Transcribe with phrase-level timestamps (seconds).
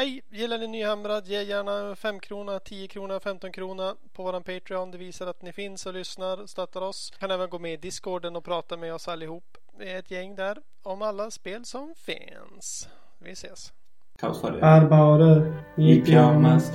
[0.00, 0.22] Hej!
[0.30, 1.26] Gillar ni Nyhamrad?
[1.26, 4.90] Ge gärna 5 krona, 10 krona, 15 krona på våran Patreon.
[4.90, 7.12] Det visar att ni finns och lyssnar och stöttar oss.
[7.18, 9.56] Kan även gå med i Discorden och prata med oss allihop.
[9.78, 12.88] Vi är ett gäng där om alla spel som finns.
[13.18, 13.72] Vi ses!
[14.18, 14.60] Kaos för det.
[14.60, 16.72] Är bara I pyjamas.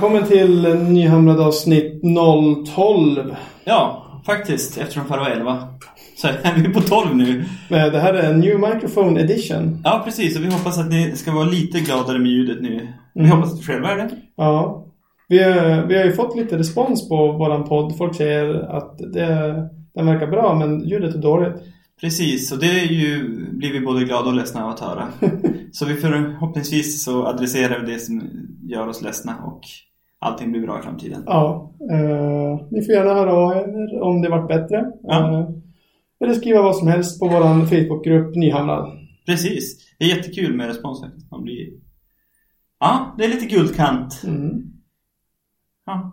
[0.00, 2.02] Välkommen till Nyhamrad avsnitt
[2.74, 3.36] 012.
[3.64, 4.78] Ja, faktiskt.
[4.78, 5.68] Eftersom förra var 11.
[6.16, 7.44] Så är vi på 12 nu.
[7.68, 9.80] Det här är en New Microphone Edition.
[9.84, 10.36] Ja, precis.
[10.38, 12.88] Och vi hoppas att ni ska vara lite gladare med ljudet nu.
[13.14, 13.32] Vi Mm.
[13.32, 14.10] hoppas att själva är det.
[14.36, 14.86] Ja.
[15.28, 15.38] Vi,
[15.88, 17.96] vi har ju fått lite respons på våran podd.
[17.98, 19.54] Folk säger att det,
[19.94, 21.56] den verkar bra men ljudet är dåligt.
[22.00, 25.08] Precis, och det är ju, blir vi både glada och ledsna av att höra.
[25.72, 28.22] så vi förhoppningsvis så adresserar vi det som
[28.62, 29.60] gör oss ledsna och
[30.20, 31.22] allting blir bra i framtiden.
[31.26, 31.72] Ja.
[31.92, 34.92] Eh, ni får gärna höra av er om det varit bättre.
[35.02, 35.38] Ja.
[35.38, 35.48] Eh,
[36.24, 38.98] eller skriva vad som helst på våran Facebookgrupp Nyhamrad.
[39.26, 41.30] Precis, det är jättekul med respons faktiskt.
[41.30, 41.68] Man blir...
[42.80, 44.22] Ja, det är lite guldkant.
[44.26, 44.62] Mm.
[45.86, 46.12] Ja.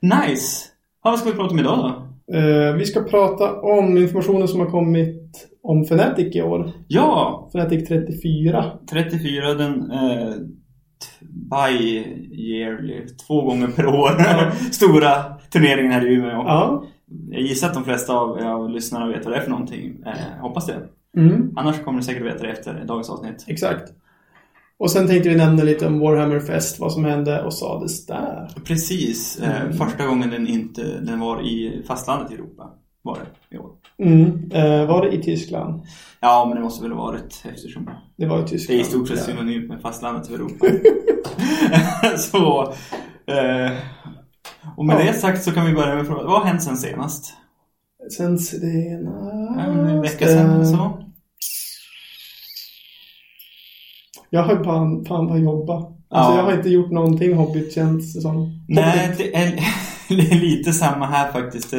[0.00, 0.68] Nice!
[1.04, 2.08] Ja, vad ska vi prata om idag då?
[2.36, 6.72] Eh, vi ska prata om informationen som har kommit om Fnatic i år.
[6.88, 8.64] Ja, Fnatic 34.
[8.90, 10.34] 34 den eh,
[11.20, 14.10] bi-yearly, två gånger per år.
[14.18, 14.50] Ja.
[14.72, 16.30] Stora turneringen här i Umeå.
[16.46, 16.84] Ja.
[17.30, 20.02] Jag gissar att de flesta av, av lyssnarna vet vad det är för någonting.
[20.06, 20.76] Eh, hoppas det.
[21.16, 21.52] Mm.
[21.56, 23.44] Annars kommer du säkert veta det efter dagens avsnitt.
[23.46, 23.92] Exakt.
[24.78, 28.48] Och sen tänkte vi nämna lite om Warhammer Fest, vad som hände och sades där.
[28.64, 29.38] Precis.
[29.38, 29.72] Eh, Mm.
[29.72, 32.70] Första gången den inte den var i fastlandet i Europa.
[33.08, 33.18] Var
[33.50, 33.70] det i år.
[34.02, 34.50] Mm.
[34.52, 35.82] Eh, var det i Tyskland?
[36.20, 38.80] Ja, men det måste väl ha varit eftersom Det var i det är Tyskland.
[38.80, 40.66] i stort sett synonymt med fastlandet i Europa.
[42.18, 42.62] så...
[43.32, 43.72] Eh,
[44.76, 45.04] och med Ja.
[45.04, 46.26] det sagt så kan vi börja med frågan.
[46.26, 47.32] Vad har hänt sen senast?
[48.16, 49.58] Sen senast...
[49.58, 51.04] En vecka sedan eller så?
[54.30, 55.84] Jag har ju fan, fan bara jobbat.
[56.10, 56.36] Alltså Ja.
[56.36, 58.64] jag har inte gjort någonting hobbigt känns det som.
[58.68, 59.18] Nej, Hobbit.
[59.18, 59.50] det är,
[60.08, 61.74] det är lite samma här faktiskt.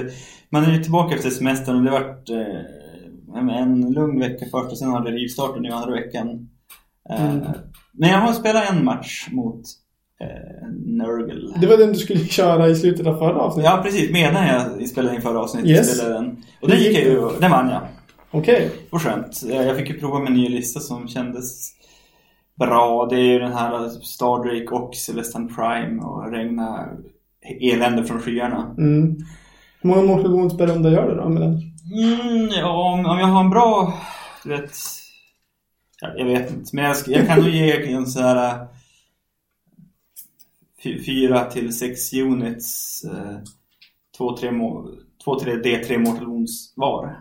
[0.51, 4.71] Man är ju tillbaka efter semestern och det har varit eh, en lugn vecka först
[4.71, 6.49] och sen har det rivstartat nu andra veckan.
[7.09, 7.43] Eh, Mm.
[7.93, 9.61] Men jag har spelat en match mot
[10.21, 11.57] eh, Nurgle.
[11.61, 13.71] Det var den du skulle köra i slutet av förra avsnittet?
[13.71, 14.11] Ja, precis.
[14.11, 15.95] Medan jag spelade in förra avsnittet Yes.
[15.97, 16.43] spelade den.
[16.61, 17.81] Och den gick jag ju, den vann jag.
[18.31, 18.69] Okej.
[18.89, 19.43] Och skönt.
[19.49, 21.71] Eh, Jag fick ju prova med en ny lista som kändes
[22.59, 23.07] bra.
[23.09, 26.85] Det är ju den här Stardrake och Celestan Prime och regna
[27.61, 28.75] elände från skyarna.
[28.77, 29.17] Mm.
[29.81, 31.51] Hur många motions per runda gör du då med den?
[31.51, 33.93] Mm, ja, om, om jag har en bra,
[34.43, 34.71] du vet,
[36.01, 38.67] ja, jag vet inte, men jag, jag kan nog ge en sån här
[40.83, 43.37] fy- fyra till sex units, eh,
[44.17, 44.49] två, tre,
[45.23, 47.17] två, tre D3 Mortal Wounds var.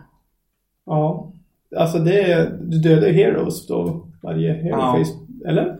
[0.85, 1.31] Ja.
[1.77, 2.49] Alltså det är...
[2.61, 4.07] Du dödar ju Heroes då.
[4.23, 4.91] Varje hero Ja.
[5.03, 5.13] face.
[5.49, 5.79] Eller?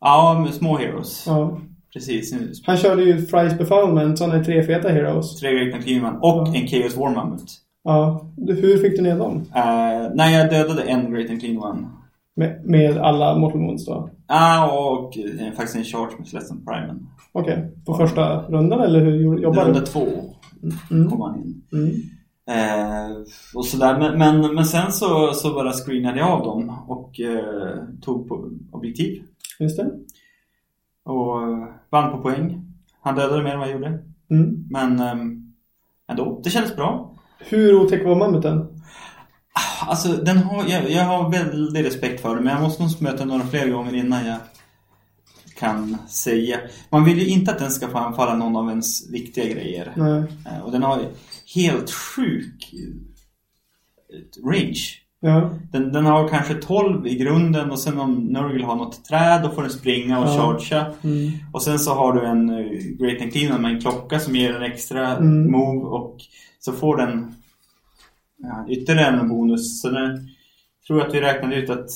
[0.00, 1.24] Ja, med små heroes.
[1.26, 1.60] Ja.
[1.96, 2.62] Precis.
[2.66, 5.36] Han körde ju Fries Befallment, sådana tre feta heroes.
[5.40, 6.54] Tre Great Cleanman och Ja.
[6.54, 7.44] en Chaos War Mammoth.
[7.84, 8.26] Ja.
[8.46, 9.36] Hur fick du ner dem?
[9.36, 11.88] Uh, nej, jag dödade en Great and Clean One.
[12.36, 14.10] Med, med alla Mortal Wounds då?
[14.26, 17.06] Ah, och eh, faktiskt en charge med Celestan Primen.
[17.32, 17.70] Okej.
[17.86, 19.86] På första rundan eller hur jobbar Runda du?
[19.86, 20.06] två
[20.90, 21.10] Mm.
[21.10, 21.62] kom han in.
[21.72, 21.90] Mm.
[22.50, 23.16] Eh,
[23.54, 23.98] och sådär.
[23.98, 27.12] Men, men, men sen så, så bara screenade jag av dem och
[28.02, 29.22] tog på objektiv.
[29.60, 29.90] Just det.
[31.06, 32.62] Och eh, vann på poäng.
[33.02, 34.02] Han dödade mer än vad jag gjorde.
[34.30, 34.66] Mm.
[34.70, 35.52] Men ehm,
[36.10, 37.14] ändå, det kändes bra.
[37.38, 38.82] Hur otäck var mammuten?
[39.86, 43.24] Alltså, den har, jag, jag har väldigt respekt för den, men jag måste nog möta
[43.24, 44.38] några fler gånger innan jag
[45.58, 46.60] kan säga.
[46.90, 49.92] Man vill ju inte att den ska få anfalla någon av ens viktiga grejer.
[49.96, 50.24] Nej.
[50.46, 51.00] Eh, Och den har
[51.54, 54.84] helt sjuk eh, range.
[55.20, 55.50] Ja.
[55.72, 59.50] Den, den har kanske 12 i grunden och sen om Nurgle har något träd då
[59.50, 60.36] får den springa och Ja.
[60.36, 60.86] chargea.
[61.04, 61.30] Mm.
[61.52, 64.54] Och sen så har du en uh, Great and Clean med en klocka som ger
[64.54, 65.50] en extra Mm.
[65.50, 66.16] move och
[66.60, 67.34] så får den
[68.42, 69.80] ja, ytterligare en bonus.
[69.82, 70.18] Så jag
[70.86, 71.86] tror att vi räknade ut att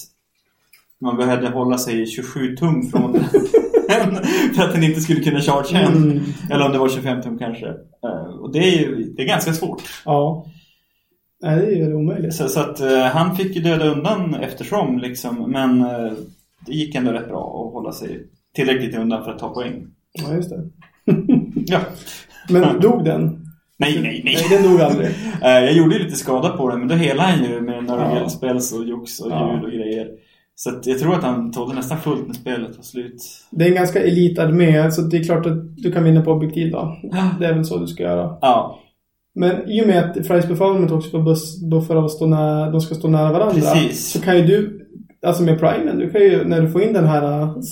[1.01, 3.25] man behövde hålla sig 27 tum från den
[4.55, 5.93] för att den inte skulle kunna charge hem.
[5.97, 6.21] Mm.
[6.51, 7.67] Eller om det var 25 tum kanske.
[8.05, 9.83] Eh, och det är det är ganska svårt.
[10.05, 10.47] Ja.
[11.43, 12.35] Nej, det är ju omöjligt.
[12.35, 15.51] Så, så att eh, han fick ju döda undan eftersom liksom.
[15.51, 16.13] Men eh,
[16.67, 19.87] det gick ändå rätt bra att hålla sig tillräckligt undan för att ta poäng.
[20.13, 20.63] Ja, just det.
[21.67, 21.79] Ja.
[22.51, 23.47] Men dog den?
[23.77, 24.37] Nej, nej, nej.
[24.51, 25.09] Nej, den dog aldrig.
[25.43, 28.15] Eh, jag gjorde ju lite skada på den men då helade han ju med några
[28.21, 28.29] Ja.
[28.29, 29.53] spells och jox och Ja.
[29.55, 30.09] hjul och grejer.
[30.55, 33.23] Så jag tror att han tålde nästan fullt när spelet var slut.
[33.51, 36.73] Det är en ganska elitarmé, så det är klart att du kan vinna på objektiv
[36.73, 36.97] då.
[37.41, 38.37] Det är väl så du ska göra.
[38.41, 38.79] Ja,
[39.35, 42.81] Men i och med att Fries Performance också får buss, buffar att stå nära, de
[42.81, 43.55] ska stå nära varandra.
[43.55, 44.13] Precis.
[44.13, 44.87] Så kan ju du,
[45.27, 47.23] alltså med primen, du kan ju, när du får in den här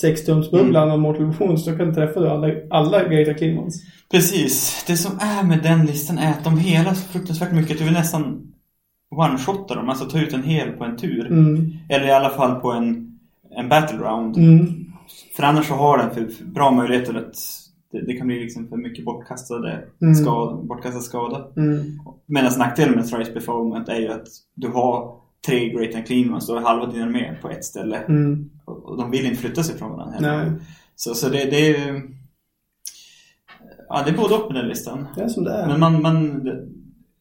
[0.04, 0.90] 6-tumsbubblan Mm.
[0.92, 3.82] av Mortal Wounds, så kan du träffa du alla, alla Greater Clearmans.
[4.10, 4.84] precis.
[4.86, 7.84] Det som är med den listan är att de helar så fruktansvärt mycket att du
[7.84, 8.42] vill nästan
[9.16, 9.88] one-shotta dem.
[9.88, 11.26] Alltså ta ut en hel på en tur.
[11.30, 11.72] Mm.
[11.88, 13.18] Eller i alla fall på en,
[13.58, 14.36] en battle round.
[14.36, 14.84] Mm.
[15.36, 17.34] För annars så har den för, för bra möjligheter att
[17.92, 20.14] det, det kan bli liksom för mycket bortkastade Mm.
[20.14, 21.46] skada, bortkastad skada.
[21.56, 21.84] Mm.
[22.26, 26.46] Medan nackdelen med Thrice Performance är ju att du har tre Great and Clean ones,
[26.46, 27.96] du har halva din armé på ett ställe.
[27.96, 28.50] Mm.
[28.64, 30.50] Och de vill inte flytta sig från varandra heller.
[30.50, 30.60] Nej,
[30.96, 32.10] Så, så det, det är ju...
[33.88, 35.06] Ja, det är både och med den listan.
[35.16, 35.66] det är som det är.
[35.66, 36.66] Men man, man det-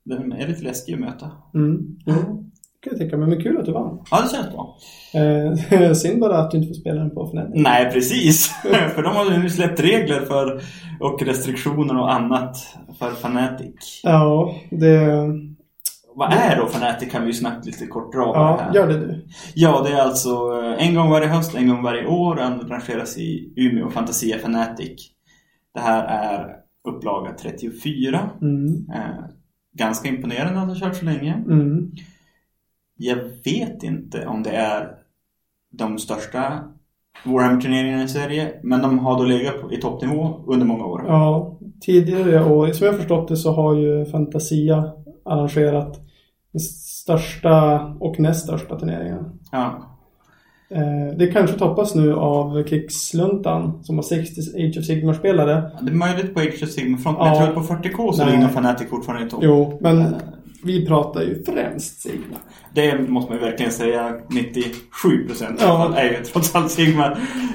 [0.04, 1.32] den är lite läskig att möta.
[1.54, 1.98] Mm.
[2.06, 2.44] Jo,
[2.90, 3.30] kan jag tänka mig.
[3.30, 4.00] Men kul att du vann.
[4.12, 4.78] Ja, det känns bra.
[5.14, 7.54] Eh, synd bara att du inte får spela den på Fnatic.
[7.56, 8.48] Nej, precis.
[8.96, 10.62] för de har nu släppt regler för
[11.00, 12.58] och restriktioner och annat
[13.00, 14.02] för Fnatic.
[14.04, 15.08] Ja, det...
[16.16, 18.74] Vad är då Fnatic kan vi ju snabbt lite kort dra Ja, här.
[18.76, 19.26] gör det du.
[19.56, 20.30] Ja, det är alltså
[20.64, 25.12] eh, en gång varje höst, en gång varje år arrangeras i Umeå Fantasia Fanatic.
[25.74, 26.56] Det här är
[26.90, 28.30] upplaga 34.
[28.42, 28.86] Mm.
[28.94, 29.26] Eh,
[29.78, 31.34] ganska imponerande att ha kört så länge.
[31.34, 31.92] Mm.
[32.98, 34.92] Jag vet inte om det är
[35.72, 36.60] de största
[37.26, 41.04] Warhammer-turneringarna i Sverige, men de har då legat på, i toppnivå under många år.
[41.08, 44.92] Ja, tidigare år, som jag förstått det så har ju Fantasia
[45.26, 46.00] arrangerat
[46.52, 49.40] den största och näst största turneringen.
[49.52, 49.84] Ja.
[50.70, 55.72] Eh, det kanske toppas nu av Krigsluntan som har 60 Age of Sigmar-spelare.
[55.82, 57.24] Det är möjligt på Age of Sigma Front, Ja.
[57.26, 59.40] men jag tror att på 40K så ligger nog Fnatic fortfarande i topp.
[59.44, 60.14] Jo, men Eh,
[60.68, 62.40] vi pratar ju främst Sigmar.
[62.74, 64.18] Det måste man ju verkligen säga.
[64.30, 65.96] 97% Ja.
[65.98, 67.12] är ju trots allt Sigmar.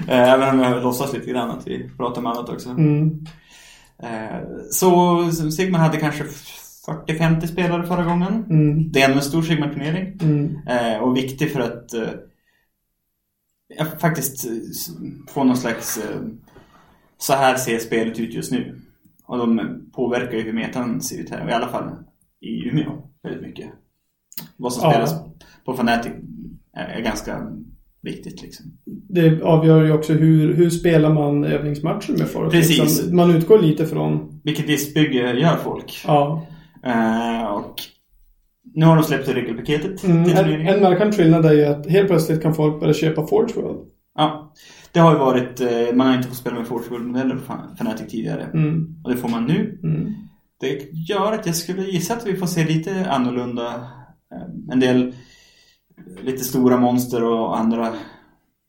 [0.08, 2.68] Eh, Även om jag låtsas lite grann att vi pratar om annat också.
[2.70, 3.24] Mm.
[4.02, 6.24] Eh, Så Sigmar hade kanske
[6.86, 8.44] 40-50 spelare förra gången.
[8.50, 8.92] Mm.
[8.92, 10.18] Det är ändå en stor Sigmar-turnering.
[10.22, 10.58] Mm.
[10.68, 11.94] Eh, Och viktig för att
[13.78, 14.44] ja, faktiskt
[15.28, 16.00] få någon slags
[17.18, 18.80] så här ser spelet ut just nu.
[19.26, 19.60] Och de
[19.94, 21.48] påverkar ju hur metan ser ut här.
[21.50, 21.90] I alla fall
[22.42, 22.92] i Umeå
[23.22, 23.66] väldigt mycket.
[24.56, 24.90] Vad som Ja.
[24.92, 25.14] spelas
[25.64, 26.12] på Fnatic
[26.76, 27.46] är ganska
[28.02, 28.66] viktigt liksom.
[28.86, 32.52] Det avgör ju också hur, hur spelar man övningsmatcher med folk.
[32.52, 32.78] Precis.
[32.80, 36.02] Liksom, man utgår lite från, Vilket listbygge gör folk.
[36.06, 36.46] ja.
[36.84, 37.74] Eh, och
[38.74, 42.42] nu har de släppt regelpaketet Mm, en, en markant skillnad är ju att helt plötsligt
[42.42, 43.78] kan folk börja köpa Forge World.
[44.14, 44.52] Ja,
[44.92, 48.10] det har ju varit, eh, man har inte fått spela med Force World-modeller på Fnatic
[48.10, 48.42] tidigare.
[48.54, 48.94] Mm.
[49.04, 49.78] Och det får man nu.
[49.82, 50.12] Mm.
[50.62, 53.66] Det gör att jag skulle gissa att vi får se lite annorlunda.
[54.34, 57.92] eh, En del eh, lite stora monster och andra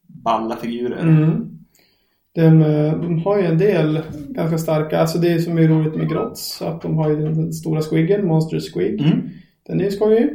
[0.07, 1.01] balla figurer.
[1.01, 1.49] Mm.
[2.35, 6.09] De, eh, de har ju en del ganska starka, alltså det som är roligt med
[6.09, 9.01] Grotts, att de har ju den stora squiggen, Monster Squig.
[9.01, 9.29] Mm.
[9.67, 10.29] Den är ju skojig.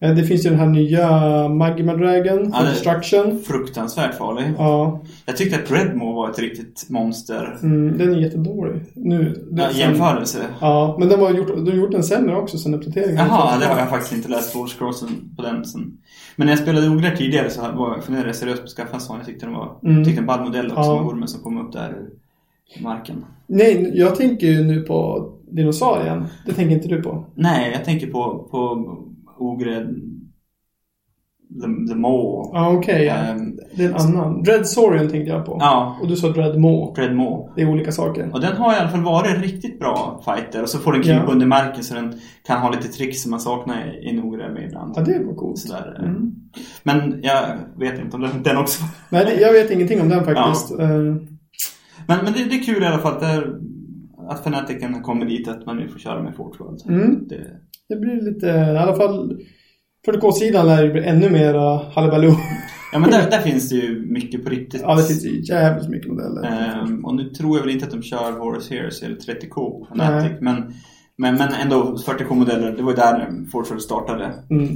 [0.00, 1.08] Eh, Det finns ju den här nya
[1.48, 3.38] Magma Dragon, Ja, Destruction.
[3.46, 4.44] Fruktansvärt farlig.
[4.58, 7.58] Ja, Jag tyckte att Dreadmore var ett riktigt monster.
[7.62, 8.80] mm, den är jättedålig.
[8.94, 10.38] Nu, Ja, jämförelse.
[10.60, 13.16] Ja, men den var gjort, de har gjort den sämre också sen uppdateringen.
[13.16, 15.98] Jaha, det har jag faktiskt inte läst Force Crossen på den sen.
[16.36, 19.00] Men när jag spelade Ogre tidigare så var- funderade jag seriöst på att skaffa en
[19.00, 19.16] sån.
[19.16, 20.04] Jag tyckte den var Mm.
[20.04, 20.94] tyckte en ball modell också Ja.
[21.02, 22.10] med ormen som kom upp där ur
[22.82, 23.24] marken.
[23.46, 26.24] Nej, jag tänker ju nu på dinosaurien.
[26.46, 27.24] Det tänker inte du på?
[27.34, 28.86] Nej, jag tänker på, på
[29.38, 29.86] Ogre
[31.60, 32.50] The, the Maw.
[32.52, 33.04] Ja, okej.
[33.04, 33.14] ja.
[33.14, 34.42] Ehm, Det är en annan.
[34.42, 35.56] Dread Saurian tänkte jag på.
[35.60, 36.92] ja, Och du sa Dread Maw.
[36.94, 37.52] Dread Maw.
[37.56, 38.30] Det är olika saker.
[38.32, 40.62] Och den har i alla fall varit en riktigt bra fighter.
[40.62, 41.32] Och så får den krypa Ja.
[41.32, 42.14] under marken så den
[42.46, 44.92] kan ha lite tricks som man saknar i en Ogre med ibland.
[44.96, 45.58] Ja, det var coolt.
[45.58, 46.00] Sådär.
[46.04, 46.32] Mm.
[46.82, 50.70] Men jag vet inte om den, den också Nej, jag vet ingenting om den faktiskt.
[50.80, 50.88] Eh,
[52.08, 53.56] Men, men det, det är kul i alla fall att, det är,
[54.28, 56.80] att Fnaticen har kommit dit att man nu får köra med Fort World.
[56.88, 57.28] Mm.
[57.28, 57.46] Det,
[57.88, 59.40] det blir lite, i alla fall
[60.08, 61.54] 40K-sidan lär det bli ännu mer
[61.94, 62.30] halabaloo.
[62.92, 64.80] ja men där, där finns det ju mycket på riktigt.
[64.82, 66.42] ja, det finns ju jävligt mycket modeller.
[66.44, 69.86] Ehm, och nu tror jag väl inte att de kör Horus Heroes eller 30K på
[69.90, 70.30] Fnatic.
[70.30, 70.38] Nej.
[70.40, 70.72] Men,
[71.16, 74.34] men, men ändå 40K-modeller, det var ju där Fort World startade.
[74.50, 74.68] Mm.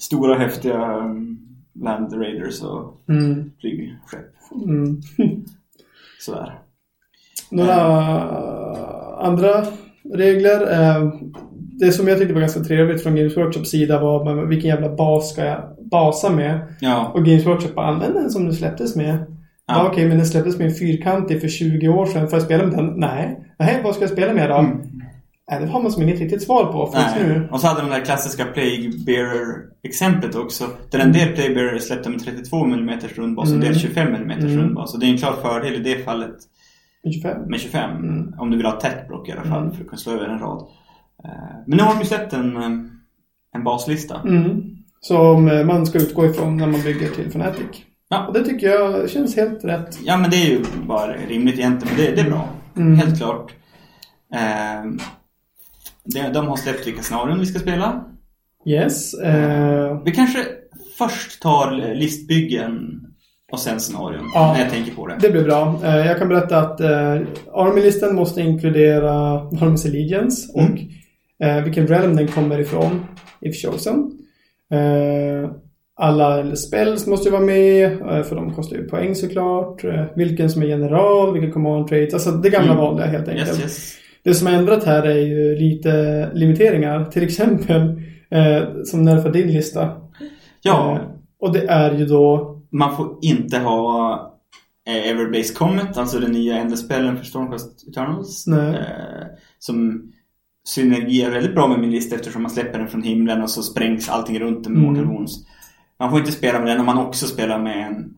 [0.00, 1.38] Stora häftiga um,
[1.74, 3.50] Land Raiders och Mm.
[3.60, 4.34] flygskepp.
[4.68, 5.00] Mm.
[6.20, 6.58] Sådär.
[7.52, 7.76] Några
[9.20, 9.64] andra
[10.14, 10.72] regler?
[10.80, 11.12] Eh,
[11.80, 15.32] det som jag tyckte var ganska trevligt från Games Workshops sida var vilken jävla bas
[15.32, 16.60] ska jag basa med?
[16.80, 17.10] Ja.
[17.14, 19.18] Och Games Workshop bara, använd den som du släpptes med.
[19.66, 19.88] Ja.
[19.90, 22.28] Okej, men den släpptes med en fyrkantig för 20 år sedan.
[22.28, 22.92] Får jag spela med den?
[22.96, 23.38] Nej.
[23.58, 24.56] Nej, vad ska jag spela med då?
[24.56, 24.76] Mm.
[25.50, 26.90] Nej, det har man som inget riktigt svar på.
[26.94, 27.04] Nej.
[27.28, 27.48] nu.
[27.50, 30.64] Och så hade de det där klassiska Plague Bearer-exemplet också.
[30.90, 33.80] Där en del Plague Bearer är släppta med 32 mm rundbas och en del Mm.
[33.80, 34.58] 25 mm Mm.
[34.58, 34.90] rundbas.
[34.92, 36.34] Så det är en klar fördel i det fallet
[37.10, 37.42] 25.
[37.50, 37.90] med 25.
[37.96, 38.34] Mm.
[38.38, 39.74] Om du vill ha tätt block i alla fall Mm.
[39.74, 40.66] för att kunna slå över en rad.
[41.24, 41.30] Eh,
[41.66, 42.70] Men nu har de ju släppt en, eh,
[43.54, 44.20] en baslista.
[44.20, 44.62] Mm.
[45.00, 47.66] Som eh, man ska utgå ifrån när man bygger till Fnatic.
[48.08, 48.26] Ja.
[48.26, 49.98] Och det tycker jag känns helt rätt.
[50.04, 51.96] Ja men det är ju bara rimligt egentligen.
[51.96, 52.48] Men det, det är bra.
[52.76, 52.94] Mm.
[52.94, 53.52] Helt klart.
[56.32, 58.04] De har släppt vilka scenarion vi ska spela.
[58.66, 59.14] Yes.
[59.14, 60.38] Eh, Vi kanske
[60.98, 63.00] först tar listbyggen
[63.52, 64.30] och sen scenarion.
[64.34, 64.52] Ja.
[64.52, 65.14] När jag tänker på det.
[65.20, 65.80] det blir bra.
[65.84, 67.18] Eh, jag kan berätta att eh,
[67.52, 69.10] Army-listan måste inkludera
[69.50, 70.72] Army's Allegiance Mm.
[70.72, 70.78] och
[71.46, 73.00] eh, vilken realm den kommer ifrån,
[73.40, 74.10] if chosen.
[75.96, 79.84] Alla spells måste ju vara med, för de kostar ju poäng såklart.
[80.16, 82.84] Vilken som är general, vilka command traits, alltså det gamla Mm.
[82.84, 83.48] vanliga helt enkelt.
[83.48, 83.94] Yes, yes.
[84.24, 87.04] Det som har ändrat här är ju lite limiteringar.
[87.04, 88.00] Till exempel
[88.84, 89.90] som nerfar din lista.
[90.62, 90.98] Ja,
[91.40, 92.51] och det är ju då...
[92.72, 94.12] man får inte ha
[94.88, 98.46] eh, Everbase Comet, alltså den nya ändespelen för Stormcast Eternals.
[98.46, 99.26] Eh,
[99.58, 100.02] som
[100.68, 104.08] synergier väldigt bra med min lista eftersom man släpper den från himlen och så sprängs
[104.08, 104.92] allting runt den med Mm.
[104.94, 105.32] Mortal Wounds.
[105.98, 108.14] Man får inte spela med den om man också spelar med en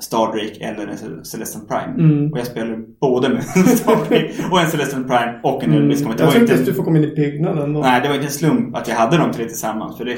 [0.00, 2.02] Stardrake eller en Celestial Prime.
[2.12, 2.32] Mm.
[2.32, 5.96] Och jag spelar både med en Stardrake och en Celestial Prime och en Mm.
[5.96, 6.20] Comet.
[6.20, 7.72] Jag tror inte ens en- du får komma in i byggnaden.
[7.72, 7.80] Då.
[7.80, 9.98] Nej, det var inte en slump att jag hade de tre tillsammans.
[9.98, 10.16] För det,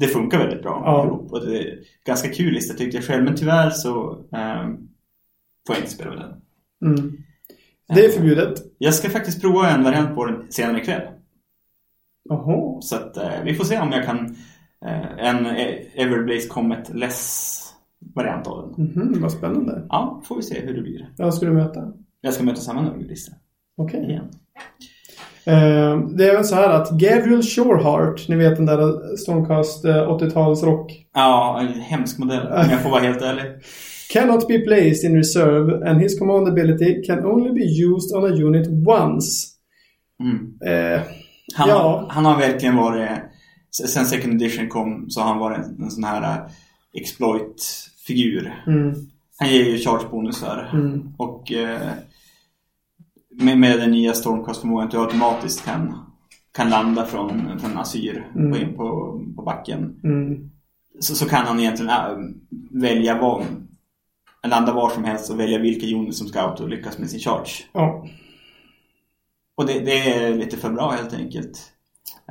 [0.00, 1.06] det funkar väldigt bra Ja.
[1.06, 1.32] ihop.
[1.32, 3.24] Och det är ganska kul lista tyckte jag själv.
[3.24, 4.76] Men tyvärr så ehm,
[5.66, 6.40] får jag inte spela med den.
[6.92, 7.16] Mm.
[7.94, 8.58] Det är förbjudet.
[8.78, 11.02] Jag ska faktiskt prova en variant på den senare ikväll.
[12.28, 12.80] Jaha.
[12.80, 14.36] Så att eh, vi får se om jag kan
[14.86, 17.54] eh, en eh, Everblaze Comet less
[18.14, 18.84] variant av den.
[18.84, 19.86] Mhm, vad spännande.
[19.88, 21.08] Ja, får vi se hur det blir.
[21.16, 21.92] Ja, ska du möta?
[22.20, 23.32] Jag ska möta samma nummerlista
[23.76, 24.04] Okej.
[24.04, 24.28] igen.
[25.48, 29.90] Eh, det är även så här att Gabriel Shoreheart, ni vet den där Stormcast eh,
[30.08, 33.44] 80-tals rock, Ja, en hemsk modell om jag får vara helt ärlig.
[34.12, 38.34] cannot be placed in reserve and his command ability can only be used on a
[38.34, 39.46] unit once.
[40.20, 40.38] Mm.
[40.66, 41.00] Eh,
[41.54, 41.74] Han, Ja.
[41.78, 43.10] har, han har verkligen varit,
[43.88, 46.38] sen second edition kom så har han varit en, en sån här eh,
[47.00, 48.62] exploit-figur.
[48.66, 48.94] mm,
[49.38, 50.70] Han ger ju charge-bonusar.
[50.72, 51.90] mm, Och eh,
[53.38, 55.94] med, med den nya Stormcast-förmågan att du automatiskt kan,
[56.52, 58.52] kan landa från, från Asyr Mm.
[58.52, 60.00] på, på, på backen.
[60.04, 60.50] mm,
[61.00, 62.16] Så, så kan han egentligen äh,
[62.70, 63.44] välja var,
[64.46, 67.50] landa var som helst och välja vilka units som ska auto lyckas med sin charge.
[67.72, 68.06] ja.
[69.56, 71.58] Och det, det är lite för bra helt enkelt.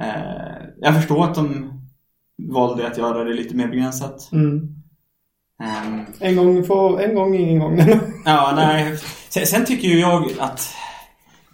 [0.02, 1.72] Eh, jag förstår att de
[2.38, 4.30] valde att göra det lite mer begränsat.
[4.32, 4.76] Mm.
[5.64, 7.80] Ehm, En gång, få, en gång, ingen gång.
[8.26, 8.98] ja, nej.
[9.30, 10.74] Sen, sen tycker ju jag att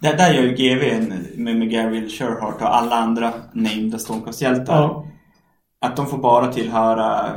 [0.04, 4.74] där, där gör ju GV en- med, med Gary Sherhart och alla andra named Stormcast-hjältar.
[4.82, 5.06] ja.
[5.80, 7.30] Att de får bara tillhöra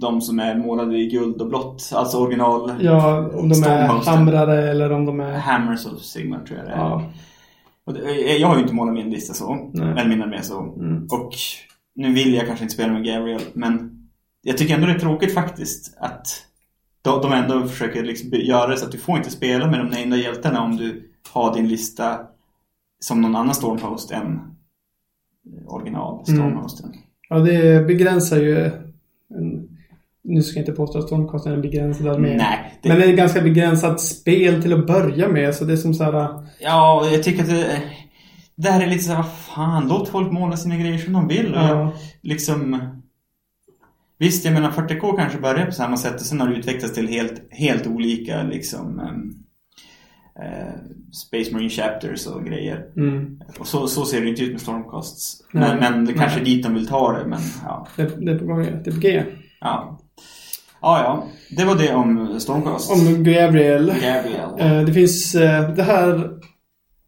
[0.00, 1.90] de som är målade i guld och blått.
[1.94, 5.38] Alltså original ja, om de är hamrare eller om de är...
[5.38, 6.76] Hammers of Sigmar tror jag det är.
[6.78, 7.02] Ja.
[7.84, 9.70] Och det, jag har ju inte målat min lista så.
[9.72, 9.88] Nej.
[9.90, 10.60] Eller min armé så.
[10.60, 11.06] Mm.
[11.10, 11.32] Och
[11.94, 13.90] nu vill jag kanske inte spela med Gabriel, men
[14.42, 16.26] jag tycker ändå det är tråkigt faktiskt att
[17.02, 19.88] de, de ändå försöker liksom göra det så att du får inte spela med de
[19.88, 22.20] nämnda hjältarna om du har din lista
[23.00, 24.40] som någon annan Stormhost än
[25.66, 26.40] original Mm.
[26.40, 26.92] Stormhosten.
[27.28, 28.56] ja, det begränsar ju...
[29.34, 29.68] En,
[30.22, 32.36] nu ska jag inte påstå att Stormcasten är en begränsad armé.
[32.36, 35.54] Nej, det, Men det är ett ganska begränsat spel till att börja med.
[35.54, 36.44] Så det är som så här...
[36.60, 37.82] ja, jag tycker att det,
[38.54, 41.28] det här är lite så här, vad fan, låt folk måla sina grejer som de
[41.28, 41.52] vill.
[41.54, 42.80] Jag, Ja, liksom
[44.18, 47.08] Visst, jag menar 40K kanske börjar på samma sätt och sen har det utvecklats till
[47.08, 49.34] helt, helt olika liksom ehm, eh,
[51.12, 52.84] Space Marine Chapters och grejer.
[52.96, 53.40] mm.
[53.58, 55.42] Och så, så ser det inte ut med Stormcasts.
[55.52, 57.86] Men, men det kanske är dit de vill ta det, men ja.
[57.96, 58.62] det, det är på gång.
[58.84, 59.22] Det är på G.
[59.60, 59.98] Ja,
[60.80, 61.02] ja.
[61.02, 61.24] ja.
[61.56, 62.92] Det var det om Stormcast.
[62.92, 63.86] Om Gabriel.
[63.86, 64.50] Gabriel.
[64.80, 66.30] Eh, det finns eh, det här...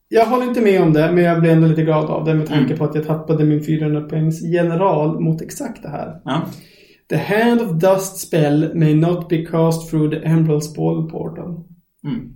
[0.09, 2.47] Jag håller inte med om det, men jag blir ändå lite glad av det med
[2.47, 2.79] tanke Mm.
[2.79, 6.21] på att jag tappade min 400 poängs general mot exakt det här.
[6.25, 6.43] Ja.
[7.09, 11.65] The hand of dust spell may not be cast through the emerald spall portal.
[12.05, 12.33] Mm.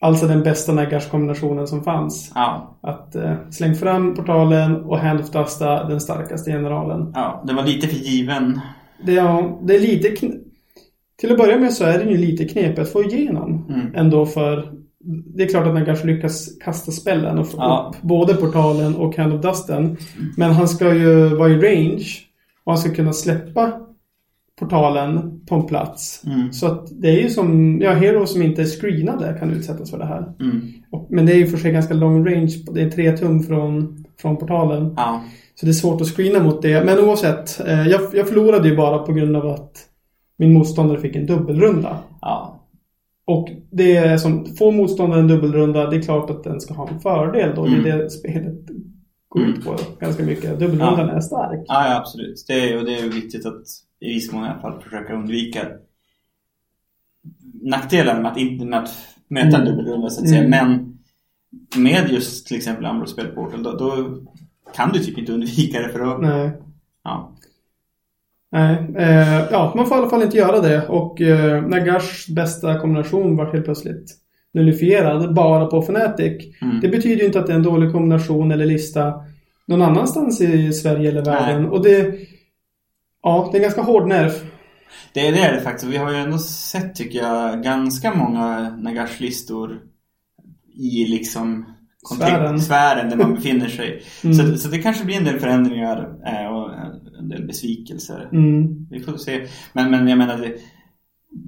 [0.00, 2.32] Alltså den bästa Nagash-kombinationen som fanns.
[2.34, 2.78] Ja.
[2.80, 4.98] Att eh, släng fram portalen och
[5.32, 7.12] dusta den starkaste generalen.
[7.14, 8.60] ja, det var lite för given
[9.04, 10.08] Det, ja, det är lite...
[11.20, 13.94] Till att börja med så är det ju lite knepigt att få igenom Mm.
[13.94, 14.72] ändå för...
[15.08, 17.92] Det är klart att kanske lyckas kasta spellen och få Ja.
[17.94, 19.96] upp både portalen och Hand of Dusten.
[20.36, 22.06] Men han ska ju vara i range
[22.64, 23.72] och han ska kunna släppa
[24.60, 26.22] portalen på en plats.
[26.26, 26.52] Mm.
[26.52, 29.98] Så att det är ju som, ja, Hero som inte är screenade kan utsättas för
[29.98, 30.34] det här.
[30.40, 30.60] Mm.
[30.90, 32.64] Och, men det är ju för sig ganska lång range.
[32.74, 34.94] Det är tre tum från, från portalen.
[34.96, 35.22] Ja.
[35.54, 36.84] Så det är svårt att screena mot det.
[36.84, 39.72] Men oavsett, eh, jag, jag förlorade ju bara på grund av att
[40.38, 41.98] min motståndare fick en dubbelrunda.
[42.20, 42.62] Ja.
[43.26, 46.88] Och det är som, får motståndaren en dubbelrunda, det är klart att den ska ha
[46.88, 47.66] en fördel då.
[47.66, 47.82] Mm.
[47.82, 48.54] Det är det spelet
[49.28, 50.58] går ut på ganska mycket.
[50.58, 51.64] Dubbelrundan är stark.
[51.66, 52.44] Ja, ja, absolut.
[52.48, 53.62] Det är, och det är viktigt att
[54.00, 55.66] i viss mån i alla fall försöka undvika
[57.62, 58.90] nackdelen med att, inte, med att
[59.28, 59.64] möta en Mm.
[59.64, 60.44] dubbelrunda så att säga.
[60.44, 60.50] Mm.
[60.50, 60.98] Men
[61.82, 64.18] med just till exempel Ambros Spell Portal då, då
[64.74, 66.18] kan du typ inte undvika det för då...
[66.20, 66.50] Nej.
[67.04, 67.32] Ja.
[68.52, 70.88] Nej, eh, ja, man får i alla fall inte göra det.
[70.88, 74.16] Och eh, Nagashs bästa kombination var helt plötsligt
[74.52, 76.54] nullifierad bara på Fnatic.
[76.62, 76.80] Mm.
[76.80, 79.14] Det betyder ju inte att det är en dålig kombination eller lista
[79.66, 81.62] någon annanstans i Sverige eller världen.
[81.62, 81.70] Nej.
[81.70, 82.14] Och det...
[83.26, 84.30] Ja, det är en ganska hård nerv.
[85.12, 85.92] Det, det är det faktiskt.
[85.92, 89.80] Vi har ju ändå sett, tycker jag, ganska många Nagash-listor
[90.74, 91.64] i liksom
[92.16, 92.60] Sfären.
[92.60, 94.02] sfären där man befinner sig.
[94.24, 94.34] Mm.
[94.36, 96.70] Så, så det kanske blir en del förändringar eh, och
[97.18, 98.28] en del besvikelser.
[98.32, 98.86] Mm.
[98.90, 99.46] Vi får se.
[99.72, 100.54] Men, men jag menar, det,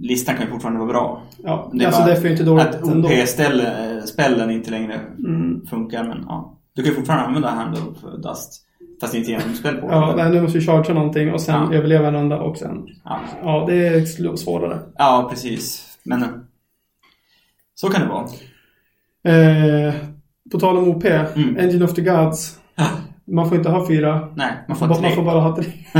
[0.00, 1.23] listan kan ju fortfarande vara bra.
[1.44, 3.08] Ja, Det är alltså bara det är för inte dåligt Att ändå.
[3.08, 5.66] OP-spällen inte längre Mm.
[5.66, 6.58] funkar, men ja.
[6.75, 8.64] Du kan ju fortfarande använda Hand of Dust.
[9.00, 11.74] Fast inte genom spel på Ja, nej, nu måste vi chargea någonting och sen Ja.
[11.78, 12.86] överleva en runda och sen...
[13.04, 13.20] ja.
[13.42, 14.78] Ja, det är svårare.
[14.98, 15.84] ja, precis.
[16.02, 16.28] Men eh,
[17.74, 18.24] så kan det vara.
[19.36, 19.94] Eh,
[20.52, 21.56] på tal om OP, Mm.
[21.58, 22.58] Engine of the Gods.
[23.26, 24.28] Man får inte ha fyra.
[24.34, 25.10] Nej, man får Man tre.
[25.10, 25.64] får bara ha tre.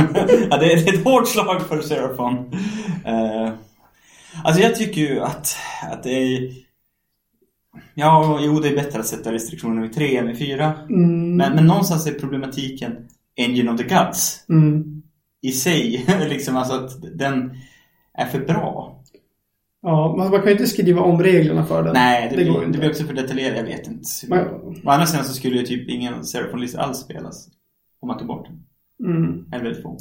[0.49, 2.37] ja, det är ett hårt slag för Seraphon.
[3.07, 3.49] Uh,
[4.43, 5.57] alltså jag tycker ju att,
[5.91, 6.51] att det är...
[7.93, 10.73] Ja, jo det är bättre att sätta restriktioner vid tre än vid fyra.
[10.89, 11.35] Mm.
[11.35, 15.01] Men, men någonstans är problematiken Engine of the Gods Mm.
[15.41, 16.05] i sig.
[16.29, 17.51] liksom alltså att den
[18.13, 18.95] är för bra.
[19.81, 21.93] Ja, man, man kan ju inte skriva om reglerna för den.
[21.93, 23.57] Nej, det, det blir, det blir också för detaljerat.
[23.57, 24.09] Jag vet inte.
[24.27, 24.47] Men-
[24.85, 27.47] Å andra sidan så skulle ju typ ingen Seraphon-lista alls spelas.
[28.01, 28.63] Om man tog bort den.
[29.15, 29.45] Mm.
[29.51, 29.97] Eller väldigt få.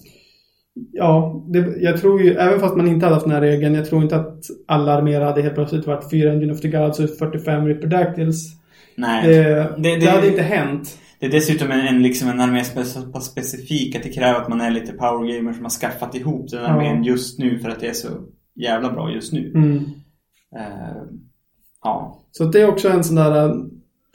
[0.92, 3.86] Ja, det, jag tror ju, även fast man inte hade haft den här regeln, jag
[3.86, 7.10] tror inte att alla arméer hade helt plötsligt varit fyra Engine of the Gods och
[7.18, 8.44] 45 Riperdactyls.
[8.96, 9.26] Nej.
[9.26, 10.98] Det, Det- det, det- hade inte hänt.
[11.20, 14.48] Det är dessutom en, en, liksom en armé så pass specifik att det kräver att
[14.48, 16.68] man är lite powergamer som har skaffat ihop den Ja.
[16.68, 18.08] armén just nu för att det är så
[18.56, 19.52] jävla bra just nu.
[19.54, 19.74] Mm.
[20.56, 21.02] Eh,
[21.82, 22.24] ja.
[22.30, 23.54] Så det är också en sån där...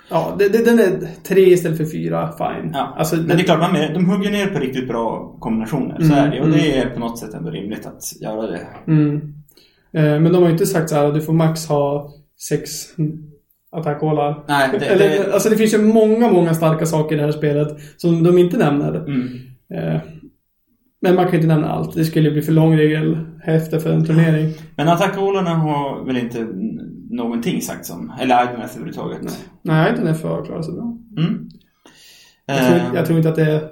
[0.09, 2.71] Ja, det, det, den är tre istället för fyra, fine.
[2.73, 2.93] ja.
[2.97, 5.95] Alltså, Men det är klart, man, är- de hugger ner på riktigt bra kombinationer.
[5.99, 6.41] Så Mm, är det.
[6.41, 6.87] Och det mm.
[6.87, 8.59] är på något sätt ändå rimligt att göra det.
[8.87, 9.15] Mm.
[9.93, 12.13] Eh, men de har ju inte sagt så här att du får max ha
[12.49, 12.69] sex
[13.71, 14.43] attackålar.
[14.47, 17.31] Nej, det, Eller, det, alltså det finns ju många, många starka saker i det här
[17.31, 18.95] spelet som de inte nämner.
[18.95, 19.27] mm.
[19.73, 20.01] Eh,
[21.01, 21.95] men man kan ju inte nämna allt.
[21.95, 24.53] Det skulle bli för lång regelhäfte för en turnering.
[24.75, 26.47] Men attackhålarna har väl inte
[27.15, 28.13] någonting sagt om.
[28.19, 29.39] Eller Idonet överhuvudtaget.
[29.61, 30.97] Nej, inte den för klarar sig bra.
[31.17, 31.49] Mm.
[32.45, 33.71] Jag tror, Eh, jag tror inte att det är...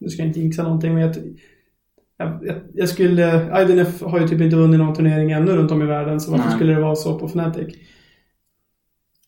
[0.00, 1.14] Nu ska jag inte jinxa någonting, men jag,
[2.16, 3.62] jag, jag, skulle...
[3.62, 6.46] IDNF har ju typ inte vunnit någon turnering ännu runt om i världen, så varför
[6.46, 6.54] Nej.
[6.54, 7.74] skulle det vara så på Fnatic?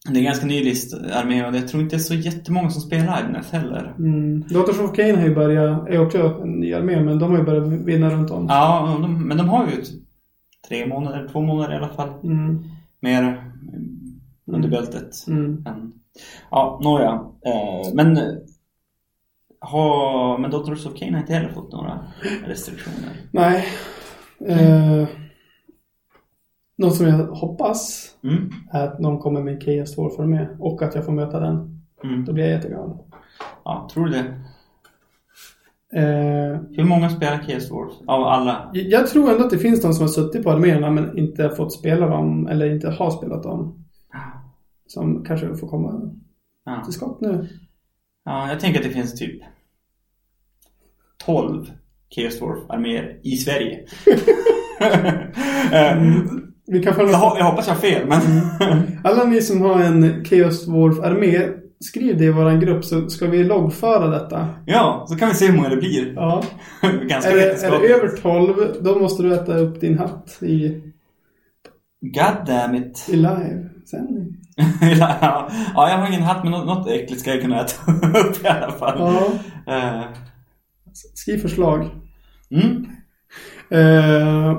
[0.09, 2.71] det är en ganska ny list armé och jag tror inte det är så jättemånga
[2.71, 3.95] som spelar Idonet heller.
[3.99, 4.41] Mm.
[4.41, 5.89] Daughters of Cain har ju börjat...
[5.89, 8.47] Är också en ny armé, men de har ju börjat vinna runt om.
[8.49, 9.89] Ja, de, men de har ju ett,
[10.69, 12.09] tre månader, två månader i alla fall.
[12.25, 12.65] Mm.
[13.05, 15.27] Mer mm, under bältet.
[15.29, 15.65] Mm.
[15.67, 15.93] än-
[16.51, 17.11] Ja, nåja.
[17.47, 18.19] Eh, men
[19.61, 22.01] har, men Daughters of Cain har inte heller fått några
[22.47, 23.17] restriktioner.
[23.31, 23.65] Nej.
[24.47, 25.09] Eh,
[26.79, 28.51] något som jag hoppas Mm.
[28.73, 31.81] är att någon kommer med en Chaos Dwarf med och att jag får möta den.
[32.05, 32.25] Mm.
[32.25, 32.99] Då blir jag jätteglad.
[33.65, 34.41] Ja, tror du det?
[35.95, 37.93] Eh, Hur många spelar Chaos Dwarf?
[38.07, 38.71] Av alla?
[38.73, 41.73] Jag tror ändå att det finns de som har suttit på arméerna men inte fått
[41.73, 43.85] spela dem eller inte har spelat dem.
[44.87, 46.01] Som kanske får komma
[46.65, 46.83] Ja.
[46.85, 47.49] till skott nu.
[48.25, 49.43] ja, jag tänker att det finns typ
[51.27, 51.67] 12
[52.15, 53.79] Chaos Dwarf-arméer i Sverige.
[55.73, 56.03] Eh,
[56.67, 58.21] Vi kan jag, ho- jag hoppas jag har fel, men...
[59.05, 61.49] Alla ni som har en Chaos Dwarf-armé,
[61.85, 64.49] skriv det i våran grupp så ska vi loggföra detta.
[64.67, 66.13] ja, så kan vi se hur många det blir.
[66.15, 66.43] Ja.
[67.03, 70.83] Ganska Är det, är det över 12, då måste du äta upp din hatt i,
[72.01, 73.07] God damn it.
[73.13, 74.37] i live-sändning.
[74.81, 77.93] ja, ja, jag har ingen hatt men något, äckligt ska jag kunna äta
[78.29, 78.99] upp i alla fall.
[78.99, 79.29] Ja.
[79.77, 80.03] Eh,
[81.15, 81.91] Skriv förslag.
[82.51, 82.87] mm.
[83.71, 84.59] Eh,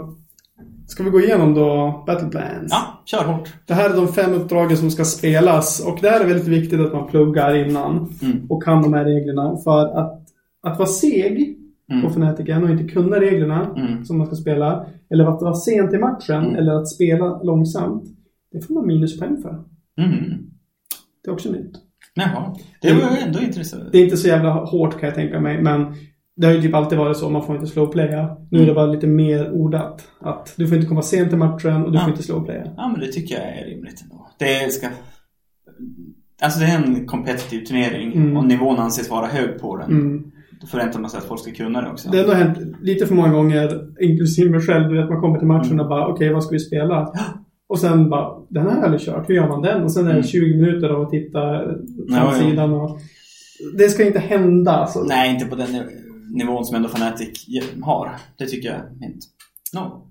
[0.88, 2.68] ska vi gå igenom då Battle Plans?
[2.72, 3.54] Ja, kör hårt.
[3.66, 6.80] Det här är de fem uppdragen som ska spelas och det här är väldigt viktigt
[6.80, 8.46] att man pluggar innan Mm.
[8.50, 9.58] och kan de här reglerna.
[9.64, 10.22] För att,
[10.64, 12.06] att vara seg på Mm.
[12.12, 14.06] Fnaticen och inte kunna reglerna Mm.
[14.06, 16.56] som man ska spela, eller att vara sent i matchen, Mm.
[16.56, 18.04] eller att spela långsamt,
[18.52, 19.64] det får man minuspoäng för.
[20.02, 20.20] Mm.
[21.24, 21.72] Det är också nytt.
[22.14, 23.84] Jaha, det var ändå intressant.
[23.92, 25.86] Det är inte så jävla hårt kan jag tänka mig, men
[26.38, 28.38] det har ju typ alltid varit så, man får inte slowplaya.
[28.52, 30.08] Nu är det bara lite mer ordat.
[30.22, 32.02] Att du får inte komma sent i matchen och du Ja.
[32.04, 32.72] får inte slowplaya.
[32.78, 34.30] Ja, men det tycker jag är rimligt ändå.
[34.40, 34.88] Det ska...
[36.42, 38.38] Alltså det är en kompetitiv turnering Mm.
[38.38, 39.90] och nivån anses vara hög på den.
[39.92, 40.24] Mm.
[40.62, 42.10] Då förväntar man sig att folk ska kunna det också.
[42.12, 45.48] Det har hänt lite för många gånger, inklusive mig själv, du vet man kommer till
[45.48, 45.80] matchen Mm.
[45.80, 47.14] och bara okej, vad ska vi spela?
[47.70, 49.84] Och sen bara, den här har jag aldrig kört, hur gör man den?
[49.84, 50.24] Och sen är det Mm.
[50.28, 53.00] 20 minuter av att titta Ja, framsidan och...
[53.78, 54.72] Det ska inte hända.
[54.72, 55.04] alltså.
[55.04, 55.88] Nej, inte på den nivån
[56.66, 57.48] som ändå Fnatic
[57.84, 58.12] har.
[58.38, 59.28] Det tycker jag inte.
[59.74, 60.08] No.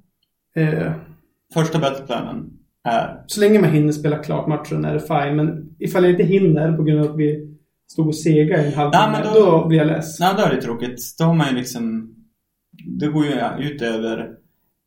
[0.56, 0.92] Eh,
[1.54, 2.50] Första battleplanen
[2.84, 3.24] är...
[3.26, 6.76] så länge man hinner spela klart matchen är det fine, men ifall jag inte hinner
[6.76, 7.56] på grund av att vi
[7.92, 9.66] stod och sega i en halvtimme, då- då...
[9.68, 10.20] blir jag less.
[10.20, 11.14] Nej, då är det tråkigt.
[11.18, 12.14] Då har man ju liksom...
[12.86, 13.32] Det går ju
[13.72, 14.30] ut över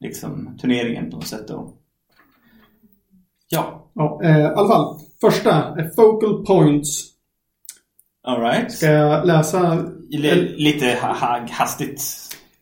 [0.03, 1.73] liksom turneringen på något sätt då.
[3.49, 7.07] Ja, Ja, eh, I alla fall, första är focal points.
[8.27, 8.71] Alright.
[8.71, 9.85] Ska jag läsa?
[10.57, 12.01] Lite ha- ha- hastigt.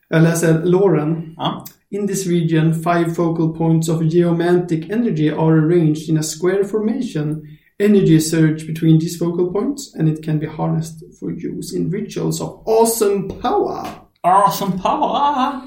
[0.10, 1.34] Jag läser Lauren.
[1.38, 1.65] Ja.
[1.89, 7.41] In this region, five focal points of geomantic energy are arranged in a square formation.
[7.80, 12.41] Energy surge between these focal points, and it can be harnessed for use in rituals
[12.41, 13.88] of awesome power.
[14.21, 15.62] Awesome power!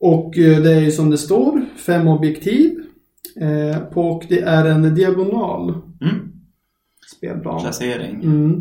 [0.00, 2.74] Och eh, det är ju som det står, fem objektiv.
[3.40, 6.32] Eh, och det är en diagonal Mm.
[7.16, 7.60] spelplan.
[7.60, 8.14] Placering.
[8.22, 8.60] Mm,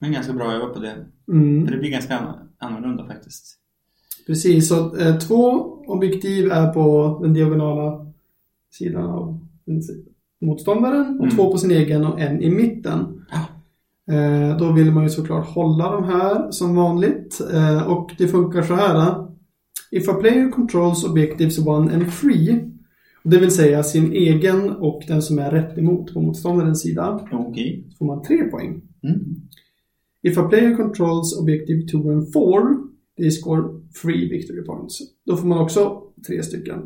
[0.00, 0.94] Men ganska bra öva på det.
[1.32, 1.66] mm.
[1.66, 3.56] För det blir ganska an- annorlunda faktiskt.
[4.26, 5.50] Precis, så eh, två
[5.86, 8.06] objektiv är på den diagonala
[8.70, 9.46] sidan av
[10.40, 11.36] motståndaren och Mm.
[11.36, 13.24] två på sin egen och en i mitten.
[13.30, 13.46] Ja.
[14.14, 18.62] Eh, då vill man ju såklart hålla de här som vanligt eh, och det funkar
[18.62, 18.96] så här.
[19.08, 19.26] eh.
[19.90, 22.70] If a player controls objectives one and three,
[23.22, 27.84] det vill säga sin egen och den som är rätt emot på motståndarens sida, Okej.
[27.90, 28.82] så får man tre poäng.
[29.02, 29.20] Mm.
[30.22, 32.76] If a player controls objective 2 and 4,
[33.18, 33.62] they score
[34.02, 34.98] 3 victory points.
[35.26, 36.78] Då får man också tre stycken.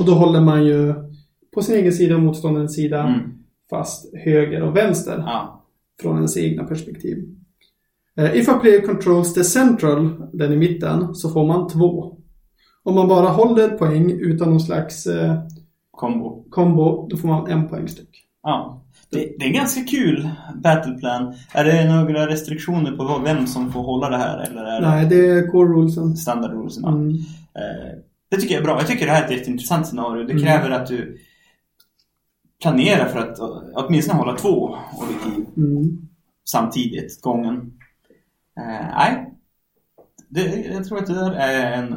[0.00, 0.94] Och då håller man ju
[1.54, 3.20] på sin egen sida och motståndarens sida Mm.
[3.70, 5.64] fast höger och vänster Ja.
[6.02, 7.34] från ens egna perspektiv.
[8.16, 12.16] Eh, If a player controls the central, den i mitten, så får man två.
[12.82, 15.34] Om man bara håller poäng utan någon slags eh,
[15.90, 16.44] Kombo.
[16.50, 18.26] kombo, då får man en poäng styck.
[18.42, 18.82] Ja.
[19.10, 21.34] Det, det är en ganska kul battleplan.
[21.52, 24.38] Är det några restriktioner på vad- vem som får hålla det här?
[24.38, 26.16] Eller är Nej, det är core rulesen.
[26.16, 26.84] standard rulesen?
[26.84, 27.08] Mm.
[27.54, 27.98] Eh,
[28.30, 28.78] Det tycker jag är bra.
[28.78, 30.24] Jag tycker det här är ett jätteintressant scenario.
[30.24, 30.44] Det Mm.
[30.44, 31.18] kräver att du
[32.62, 36.08] planerar för att uh, åtminstone hålla två objektiv Mm.
[36.44, 37.56] samtidigt, gången.
[38.60, 39.34] Eh, nej.
[40.32, 41.92] Det, jag tror att det där är en,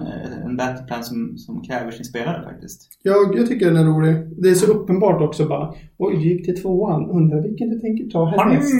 [0.45, 2.89] en battleplan som, som kräver sin spelare faktiskt.
[3.03, 4.15] Jag, jag tycker den är rolig.
[4.43, 5.73] Det är så uppenbart också bara.
[5.97, 7.09] Oj, du gick till tvåan.
[7.09, 8.73] Undrar vilken du tänker ta härnäst.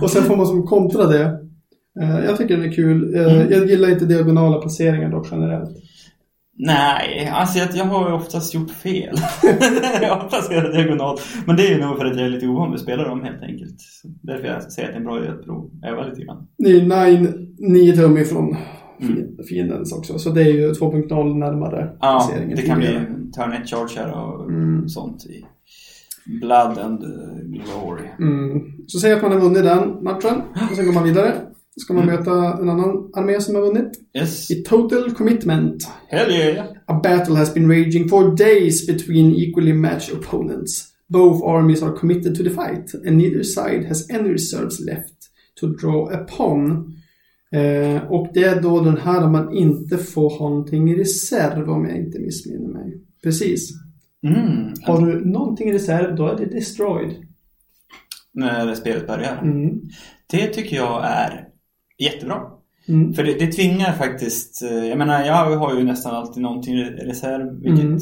[0.02, 1.24] Och sen får man som kontra det.
[2.00, 3.14] Eh, jag tycker den är kul.
[3.14, 3.50] Eh, Mm.
[3.52, 5.70] Jag gillar inte diagonala placeringar dock generellt.
[6.58, 9.14] Nej, alltså jag, jag har ju oftast gjort fel.
[10.02, 11.20] jag har placerat diagonalt.
[11.46, 13.24] Men det är ju nog för att jag är lite ovan vid att spela dem
[13.24, 13.76] helt enkelt.
[14.22, 15.68] Därför jag säger att det är en bra idé att prova.
[15.88, 16.46] öva lite grann.
[16.58, 16.82] Det är
[17.18, 18.56] 9, 9 tum ifrån
[19.00, 19.14] Mm.
[19.16, 20.18] fi- fiendens också.
[20.18, 22.88] Så det är ju 2.0 närmare Ja, placeringen det kan bli
[23.36, 24.88] turn 1 charge här och Mm.
[24.88, 25.44] sånt i
[26.40, 27.00] Blood and
[27.42, 28.02] Glory.
[28.20, 28.62] Mm.
[28.86, 30.42] Så säg att man har vunnit den matchen.
[30.70, 31.32] Och sen går man vidare.
[31.80, 32.14] Ska man Mm.
[32.16, 33.92] möta en annan armé som har vunnit.
[34.18, 34.50] Yes.
[34.50, 35.88] I total commitment.
[36.08, 36.66] Hell yeah!
[36.86, 40.84] A battle has been raging for days between equally matched opponents.
[41.08, 45.14] Both armies are committed to the fight, and neither side has any reserves left
[45.60, 46.92] to draw upon.
[47.52, 51.70] Eh, och det är då den här där man inte får ha någonting i reserv
[51.70, 53.00] om jag inte missminner mig.
[53.22, 53.70] Precis.
[54.26, 54.72] Mm.
[54.82, 57.14] Har du någonting i reserv, då är det destroyed.
[58.34, 59.38] När spelet börjar.
[59.42, 59.80] Mm.
[60.30, 61.48] Det tycker jag är
[61.98, 62.40] jättebra.
[62.88, 63.14] Mm.
[63.14, 66.84] För det, det tvingar faktiskt, eh, jag menar jag har ju nästan alltid någonting i
[66.84, 67.98] reserv vilket Mm.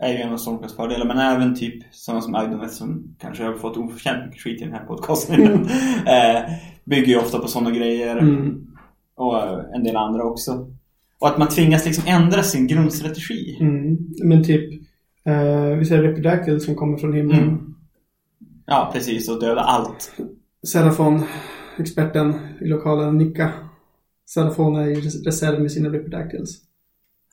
[0.00, 3.52] är ju en av Stormcast fördelar men även typ sådana som Agdonet som kanske har
[3.54, 5.42] fått oförtjänt mycket skit i den här podcasten
[6.06, 6.42] eh,
[6.84, 8.66] bygger ju ofta på sådana grejer Mm.
[9.16, 10.70] och eh, en del andra också.
[11.20, 13.56] Och att man tvingas liksom ändra sin grundstrategi.
[13.60, 13.98] Mm.
[14.24, 14.72] Men typ,
[15.26, 17.42] eh, vi säger Repidactyl som kommer från himlen.
[17.42, 17.74] Mm.
[18.66, 20.12] Ja precis, och döda allt.
[20.66, 21.22] Serafon,
[21.78, 23.52] experten i lokalen, nicka.
[24.28, 26.62] Serafon är i reserv med sina Riperdactyls.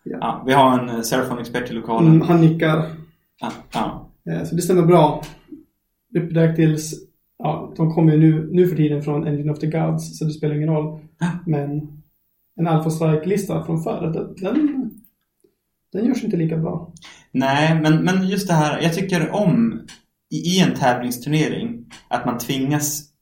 [0.03, 2.11] Ja, vi har en eh, Seraphon-expert i lokalen.
[2.11, 2.85] Mm, han nickar.
[3.41, 4.09] Ja, ja.
[4.31, 5.23] Eh, Så det stämmer bra.
[6.13, 6.93] Riperdactyls,
[7.37, 10.31] ja, de kommer ju nu, nu för tiden från Engine of the Gods, så det
[10.31, 10.99] spelar ingen roll.
[11.45, 11.87] Men
[12.59, 14.91] en Alpha Strike-lista från förr, den, den,
[15.93, 16.93] den görs inte lika bra.
[17.31, 19.81] Nej, men, men just det här, jag tycker om
[20.31, 23.12] i, i en tävlingsturnering att man tvingas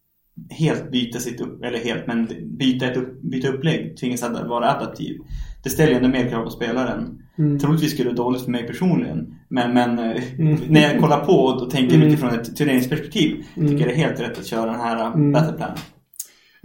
[0.49, 4.71] helt byta sitt upp, eller helt, men byta, ett upp, byta upplägg, tvingas att vara
[4.71, 5.17] adaptiv.
[5.63, 7.17] Det ställer ändå mer krav på spelaren.
[7.37, 7.59] Mm.
[7.59, 9.35] Troligtvis skulle det vara dåligt för mig personligen.
[9.49, 10.59] Men, men eh, Mm.
[10.69, 12.07] när jag kollar på och tänker Mm.
[12.07, 13.69] utifrån ett turneringsperspektiv Mm.
[13.69, 15.19] tycker jag det är helt rätt att köra den här mm.
[15.19, 15.31] Mm.
[15.31, 15.77] battleplanen.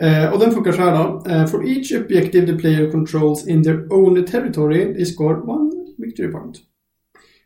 [0.03, 1.31] Eh, och den funkar så här då.
[1.31, 6.29] Eh, for each objective the player controls in their own territory, they score one victory
[6.33, 6.57] point.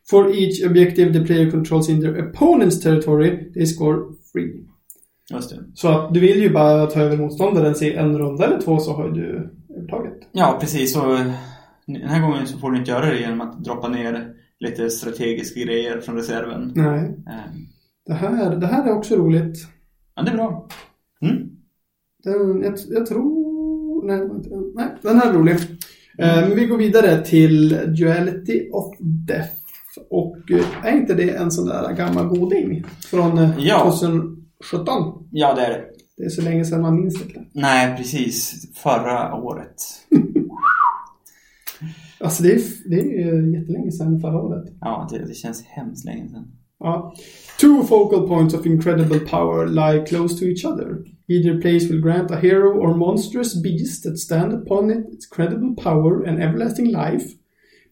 [0.09, 3.97] For each objective the player controls in their opponent's territory, they score
[4.33, 4.51] three.
[5.73, 8.93] Så att du vill ju bara ta över motståndaren i en runda eller två så
[8.93, 10.17] har du övertaget.
[10.31, 10.97] Ja, precis.
[10.97, 11.17] Och
[11.85, 15.59] den här gången så får du inte göra det genom att droppa ner lite strategiska
[15.59, 16.71] grejer från reserven.
[16.75, 16.99] Nej.
[16.99, 17.17] Mm.
[18.05, 19.67] Det, här, det här är också roligt.
[20.15, 20.67] Ja, det är bra.
[21.21, 21.49] Mm.
[22.23, 23.51] Den, jag, jag tror...
[24.07, 24.29] Nej,
[24.75, 25.57] nej, den här är rolig.
[26.17, 26.49] Mm.
[26.49, 29.53] Men vi går vidare till Duality of Death.
[30.09, 32.83] Och eh, är inte det en sån där gammal goding?
[33.05, 33.83] Från eh, ja.
[33.83, 34.40] 2000...
[34.63, 34.85] 17?
[35.31, 35.85] Ja, det är det.
[36.17, 37.45] Det är så länge sedan man minns det.
[37.53, 38.65] Nej, precis.
[38.75, 39.75] Förra året.
[42.19, 44.73] alltså det är, det är jättelänge sedan förra året.
[44.81, 46.51] Ja, det, det känns hemskt länge sedan.
[46.79, 47.13] Ja.
[47.59, 50.97] Two focal points of incredible power lie close to each other.
[51.27, 55.75] Either place will grant a hero or monstrous beast that stand upon it its credible
[55.75, 57.33] power and everlasting life,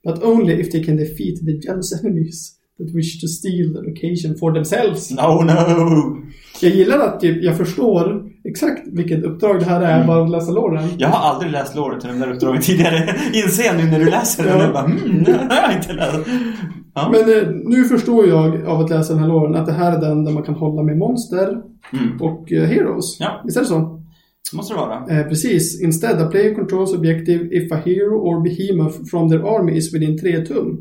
[0.03, 4.35] but only if they can defeat the jealous enemies that wish to steal the occasion
[4.37, 5.11] for themselves.
[5.11, 6.23] No, no!
[6.61, 10.51] Jag gillar att typ, jag förstår exakt vilket uppdrag det här är bara att läsa
[10.51, 10.89] låren.
[10.97, 13.15] Jag har aldrig läst låret till de där uppdragen tidigare.
[13.33, 14.57] Inser jag nu när du läser den.
[14.57, 14.63] Ja.
[14.63, 16.19] Jag bara, mm, det har jag inte läst.
[16.93, 17.09] Ja.
[17.11, 20.01] Men eh, nu förstår jag av att läsa den här låren att det här är
[20.01, 21.61] den där man kan hålla med monster
[21.93, 22.21] Mm.
[22.21, 23.19] och eh, heroes.
[23.19, 23.41] Ja.
[23.45, 24.01] Visst är det så?
[24.53, 25.19] Måste det vara.
[25.19, 25.81] Eh, precis.
[25.81, 30.17] Instead, a player controls objective if a hero or behemoth from their army is within
[30.19, 30.77] 3 tum.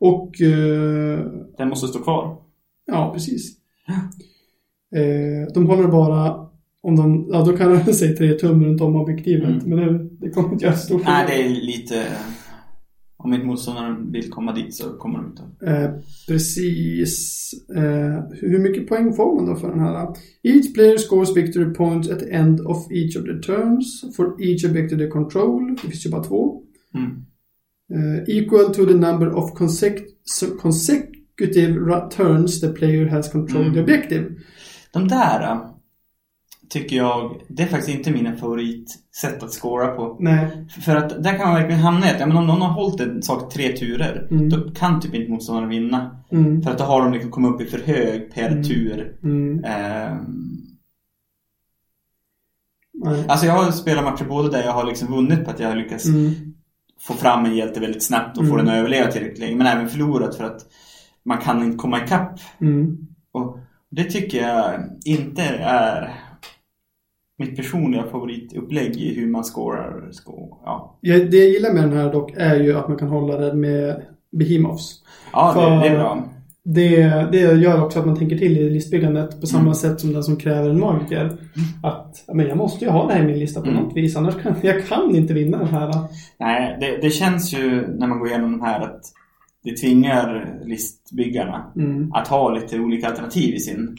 [0.00, 0.40] Och...
[0.40, 1.18] Eh,
[1.58, 2.36] Den måste stå kvar.
[2.86, 3.52] ja, precis.
[4.96, 6.46] Eh, de håller bara...
[6.82, 7.28] Om de...
[7.32, 9.64] Ja, då kan de säga 3 tum runt om objektivet.
[9.64, 9.68] Mm.
[9.78, 12.06] Men det, det kommer inte göra stor Nej, det är lite...
[13.22, 15.66] Om inte motståndaren vill komma dit så kommer de inte.
[15.70, 15.90] Eh,
[16.28, 17.50] precis.
[17.76, 20.08] Eh, hur mycket poäng får man då för den här?
[20.42, 24.16] Each player scores victory points at the end of each of their turns.
[24.16, 25.74] For each objective they control.
[25.74, 26.62] Det finns ju bara två.
[26.94, 27.10] Mm.
[27.94, 29.52] Eh, equal to the number of
[30.60, 33.84] consecutive turns the player has controlled the Mm.
[33.84, 34.26] objective.
[34.92, 35.60] De där äh,
[36.68, 40.16] tycker jag, det är faktiskt inte mina favoritsätt att scora på.
[40.20, 40.66] Nej.
[40.84, 43.00] För att där kan man verkligen hamna i att, ja, men om någon har hållit
[43.00, 44.48] en sak tre turer, Mm.
[44.48, 46.16] då kan typ inte motståndaren vinna.
[46.32, 46.62] Mm.
[46.62, 48.62] För att då har de liksom kommit upp i för hög per Mm.
[48.64, 49.16] tur.
[49.22, 49.56] Mm.
[52.94, 53.24] Nej.
[53.28, 55.76] alltså jag har spelat matcher både där jag har liksom vunnit på att jag har
[55.76, 56.30] lyckats Mm.
[57.00, 58.66] få fram en hjälte väldigt snabbt och få Mm.
[58.66, 59.56] den att överleva tillräckligt länge.
[59.56, 60.60] Men även förlorat för att
[61.24, 62.38] man kan inte komma ikapp.
[62.60, 62.96] Mm.
[63.90, 66.10] Det tycker jag inte är
[67.38, 70.08] mitt personliga favoritupplägg i hur man scorar.
[70.12, 73.36] Sco ja, det jag gillar med den här dock är ju att man kan hålla
[73.36, 75.02] den med behemoths.
[75.32, 76.24] ja det, För- det är bra.
[76.64, 79.74] Det, det gör också att man tänker till i listbyggandet på samma Mm.
[79.74, 81.36] sätt som den som kräver en magiker.
[81.82, 83.82] Att ja, men jag måste ju ha det här i min lista på Mm.
[83.82, 84.16] något vis.
[84.16, 85.94] Annars kan jag kan inte vinna den här.
[86.38, 89.00] Nej, det, det känns ju när man går igenom de här att
[89.64, 92.12] det tvingar listbyggarna Mm.
[92.12, 93.96] att ha lite olika alternativ i sin...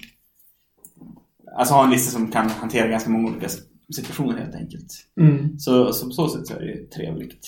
[1.57, 3.47] Alltså ha en lista som kan hantera ganska många olika
[3.95, 4.87] situationer helt enkelt.
[5.21, 5.59] Mm.
[5.59, 7.47] Så, så på så sätt så är det trevligt.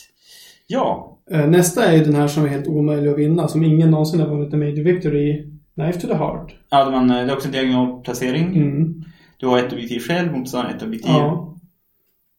[0.68, 3.48] Ja, Eh, Nästa är ju den här som är helt omöjlig att vinna.
[3.48, 5.50] Som ingen någonsin har vunnit en Major Victory i.
[5.74, 6.56] Knife to the Heart.
[6.70, 8.58] ja man, det är också en diagonal placering.
[8.58, 9.04] Mm.
[9.38, 11.12] Du har ett objektiv själv, motståndaren ett objektiv.
[11.12, 11.56] Ja.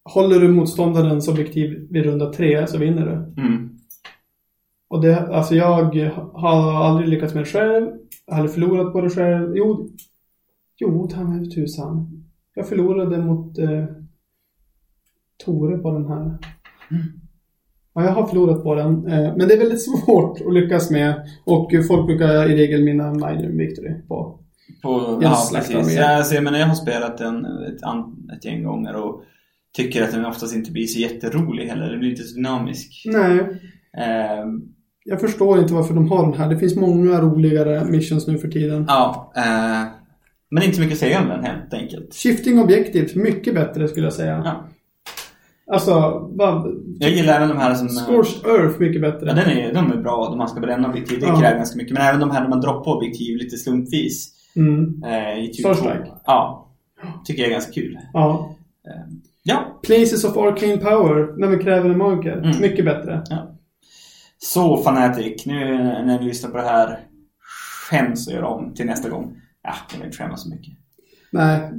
[0.05, 3.43] Håller du motståndarens objektiv vid runda tre så vinner du.
[3.43, 3.74] Mm.
[4.95, 7.91] Och det, alltså jag har aldrig lyckats med det själv.
[8.27, 9.57] Jag har aldrig förlorat på det själv.
[9.57, 9.91] Jo,
[10.77, 12.25] jo, ta mig tusan.
[12.55, 13.85] Jag förlorade mot eh,
[15.45, 16.39] Tore på den här.
[17.95, 19.07] Ja, jag har förlorat på den.
[19.07, 21.29] Eh, men det är väldigt svårt att lyckas med.
[21.45, 24.41] Och folk brukar i regel minna minor victory på.
[24.83, 25.97] På, Jag ja, precis.
[25.97, 27.81] Ja, alltså, jag, menar, jag har spelat den ett,
[28.37, 29.23] ett gäng gånger och
[29.77, 31.91] tycker att den oftast inte blir så jätterolig heller.
[31.91, 33.03] Den blir inte så dynamisk.
[33.07, 33.41] Nej,
[33.97, 34.63] Ehm,
[35.05, 36.49] jag förstår inte varför de har den här.
[36.49, 38.85] Det finns många roligare missions nu för tiden.
[38.89, 39.89] ja, eh,
[40.51, 42.15] men inte så mycket att säga om den helt enkelt.
[42.15, 44.43] Shifting objectives, mycket bättre skulle jag säga.
[44.45, 44.65] Ja.
[45.67, 45.93] Alltså,
[46.33, 47.89] vad, Jag gillar även de här som...
[47.89, 49.27] Scorched Earth mycket bättre.
[49.29, 51.21] Ja, den är, de är bra om man ska bränna objektiv.
[51.21, 51.41] Det Ja.
[51.41, 51.93] kräver ganska mycket.
[51.93, 54.31] Men även de här när man droppar objektiv lite slumpvis.
[54.57, 55.03] Mm.
[55.07, 56.07] Eh, i typ Starstrike.
[56.27, 56.69] Ja.
[57.25, 57.99] Tycker jag är ganska kul.
[58.13, 58.55] Ja.
[58.89, 62.37] Eh, ja, Places of Arcane Power, när vi kräver en magiker.
[62.37, 62.61] Mm.
[62.61, 63.23] Mycket bättre.
[64.45, 65.47] Så Fanatic.
[65.47, 67.01] Nu när ni lyssnar på det här
[67.91, 69.37] skäms och gör om till nästa gång.
[69.63, 70.73] Ja, jag vill inte skämmas så mycket.
[71.31, 71.71] Nej,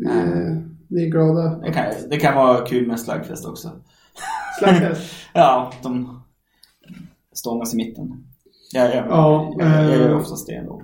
[0.90, 1.60] vi, är glada.
[1.60, 3.72] Det kan, det kan vara kul med Slugfest också.
[4.60, 5.12] Slagfest.
[5.34, 6.22] Ja, de
[7.34, 8.24] stångas i mitten.
[8.74, 10.82] Ja, ja, Ja, jag, jag, jag gör eh, oftast det ändå.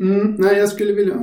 [0.00, 1.14] Mm, nej, jag skulle vilja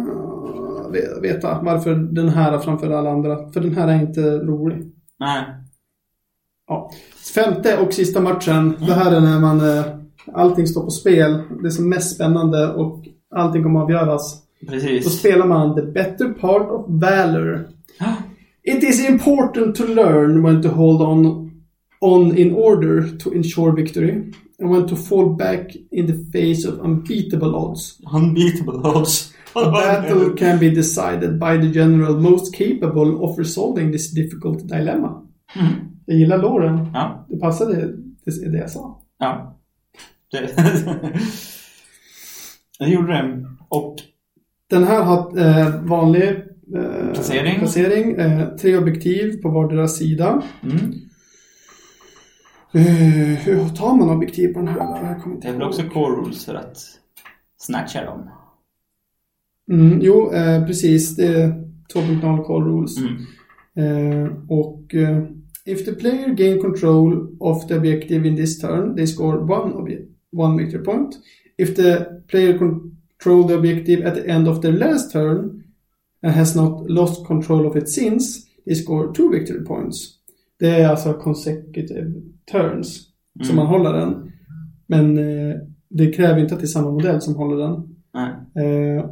[0.92, 3.52] ve- veta varför den här framför alla andra.
[3.52, 4.92] För den här är inte rolig.
[5.20, 5.44] Nej.
[6.68, 6.92] Ja.
[7.36, 8.74] Femte och sista matchen.
[8.80, 9.78] Det här är när man...
[9.78, 9.84] eh,
[10.34, 11.42] Allting står på spel.
[11.62, 14.42] Det är som mest spännande och allting kommer att avgöras.
[14.62, 15.20] Då Precis.
[15.20, 17.68] spelar man The Better Part of Valor.
[18.64, 21.52] It is important to learn when to hold on,
[22.02, 24.34] on in order to ensure victory.
[24.60, 27.98] And when to fall back in the face of unbeatable odds.
[28.14, 29.34] Unbeatable odds.
[29.56, 35.24] A battle can be decided by the general most capable of resolving this difficult dilemma.
[35.56, 35.97] Mm.
[36.10, 36.92] Jag gillar låren.
[36.94, 37.26] Ja.
[37.30, 37.76] Det passade
[38.26, 39.02] det, det jag sa.
[39.18, 39.60] Ja.
[40.32, 40.50] Det,
[42.80, 43.46] jag gjorde det.
[43.70, 43.96] Och
[44.70, 46.30] Den här har eh, vanlig
[46.76, 47.60] eh, Placering.
[47.60, 50.42] placering eh, tre objektiv på vardera sida.
[50.64, 50.94] mm,
[52.72, 55.18] Eh, hur tar man objektiv på den här?
[55.42, 56.78] Det är väl också core rules för att
[57.58, 58.30] snatcha dem.
[59.72, 61.16] Mm, jo, eh, precis.
[61.16, 61.48] Det är
[61.94, 62.98] 2.0 core rules.
[62.98, 63.18] Mm.
[64.26, 64.96] Eh, och
[65.68, 70.08] if the player gain control of the objective in this turn, they score one, obje-
[70.32, 71.16] one victory point.
[71.58, 75.64] If the player control the objective at the end of their last turn
[76.24, 80.14] and has not lost control of it since, they score two victory points.
[80.60, 82.12] Det är alltså consecutive
[82.52, 83.08] turns
[83.44, 84.32] som man håller den.
[84.88, 85.56] Men eh,
[85.90, 87.96] det kräver inte att det är samma modell som håller den.
[88.14, 88.32] Nej.
[88.66, 89.06] Uh,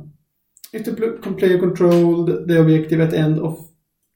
[0.73, 3.59] if the pl- player controlled the objective at the end of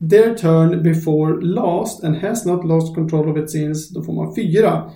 [0.10, 4.36] their turn before last and has not lost control of it since, då får man
[4.36, 4.92] fyra.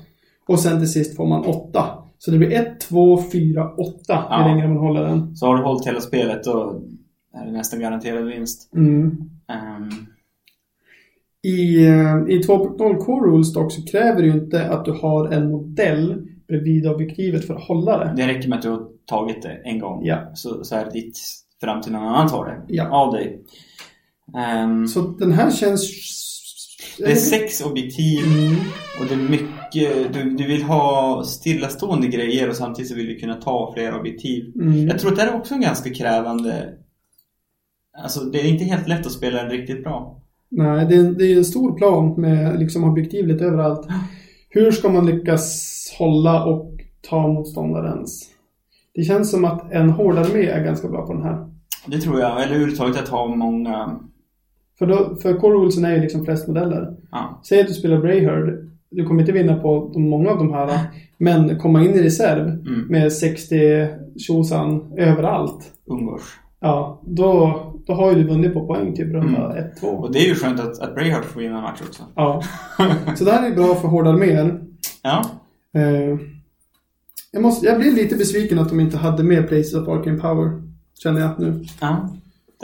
[0.48, 1.86] Och sen till sist får man åtta.
[2.18, 4.48] Så det blir ett, två, fyra, åtta Ja.
[4.50, 5.36] ju längre man håller den.
[5.36, 6.82] Så har du hållit hela spelet då
[7.34, 8.74] är det nästan garanterad vinst.
[8.76, 9.06] Mm.
[9.48, 9.90] Ehm,
[11.44, 15.28] I, eh, I 2.0 Core Rules dock så kräver det ju inte att du har
[15.30, 18.14] en modell bredvid objektivet för att hålla det.
[18.18, 20.06] det räcker med att du har tagit det en gång.
[20.06, 20.18] Ja.
[20.34, 21.18] Så, så är det ditt
[21.62, 22.74] fram till någon annan tar det.
[22.74, 22.90] Ja.
[22.90, 23.42] Av dig.
[24.38, 25.90] Ehm, Så den här känns...
[26.98, 28.56] det är sex objektiv Mm.
[29.00, 30.14] och det är mycket...
[30.14, 34.54] Du, du vill ha stillastående grejer och samtidigt så vill du kunna ta flera objektiv.
[34.56, 34.88] Mm.
[34.88, 36.74] Jag tror att det är också en ganska krävande...
[38.04, 40.20] Alltså det är inte helt lätt att spela den riktigt bra.
[40.50, 43.88] Nej, det är, det är en stor plan med liksom objektiv lite överallt.
[44.50, 46.72] Hur ska man lyckas hålla och
[47.10, 48.30] ta motståndarens?
[48.96, 51.50] Det känns som att en hård armé är ganska bra på den här.
[51.88, 52.32] Det tror jag.
[52.32, 54.00] Eller överhuvudtaget att ha många...
[54.84, 56.96] För, då, för core rulesen är ju liksom flest modeller.
[57.12, 57.42] Ja.
[57.50, 58.70] Säg att du spelar Brayherd.
[58.90, 60.80] Du kommer inte vinna på de, många av de här.
[61.18, 62.86] Men komma in i reserv Mm.
[62.90, 63.88] med 60
[64.20, 65.72] tjosan överallt.
[65.86, 66.22] Ungers.
[66.60, 69.64] Ja, då, då har ju du vunnit på poäng typ runda Mm.
[69.82, 69.86] 1-2.
[69.86, 72.04] Och det är ju skönt att, att Brayhart får vinna en match också.
[72.16, 72.44] Ja.
[73.16, 74.62] Så det här är bra för hårda arméer.
[75.04, 75.26] Ja.
[75.76, 76.18] Eh,
[77.32, 80.62] jag, måste, jag blev lite besviken att de inte hade med Places of Arcane Power.
[81.04, 81.66] Känner jag nu.
[81.82, 82.10] Ja.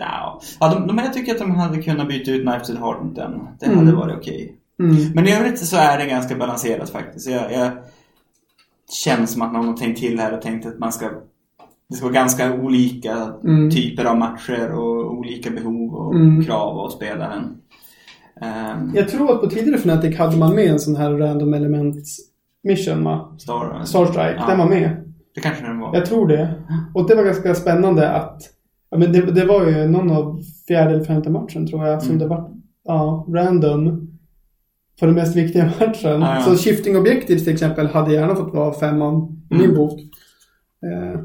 [0.02, 3.04] Ja, ja de, de, jag tycker att de hade kunnat byta ut Knives and Heart
[3.04, 3.40] mot den.
[3.60, 3.78] Det Mm.
[3.80, 4.56] hade varit okej.
[4.80, 4.96] Mm.
[5.16, 7.30] Men i övrigt så är det ganska balanserat faktiskt.
[7.30, 7.72] Jag, jag
[9.04, 11.10] känns som att någon har tänkt till här och tänkt att man ska
[11.90, 13.72] det ska vara ganska olika Mm.
[13.72, 16.44] typer av matcher och olika behov och Mm.
[16.46, 17.44] krav av spelaren.
[18.42, 22.18] Um, Jag tror att på tidigare Fnatic hade man med en sån här random elements
[22.64, 23.36] mission va?
[23.40, 24.48] Star, Starstrike, Ja.
[24.48, 25.14] den var med.
[25.36, 25.96] Det kanske den var.
[25.96, 26.54] Jag tror det.
[26.94, 28.42] Och det var ganska spännande att
[28.90, 32.10] ja, men det, det var ju någon av fjärde eller femte matchen tror jag som
[32.12, 32.20] Mm.
[32.20, 32.52] det var
[32.84, 34.06] ja, random
[35.00, 36.22] på den mest viktiga matchen.
[36.22, 36.42] Ja, ja.
[36.42, 39.68] Så shifting objectives till exempel hade gärna fått vara femman i Mm.
[39.68, 40.00] min bok.
[40.84, 41.22] Eh,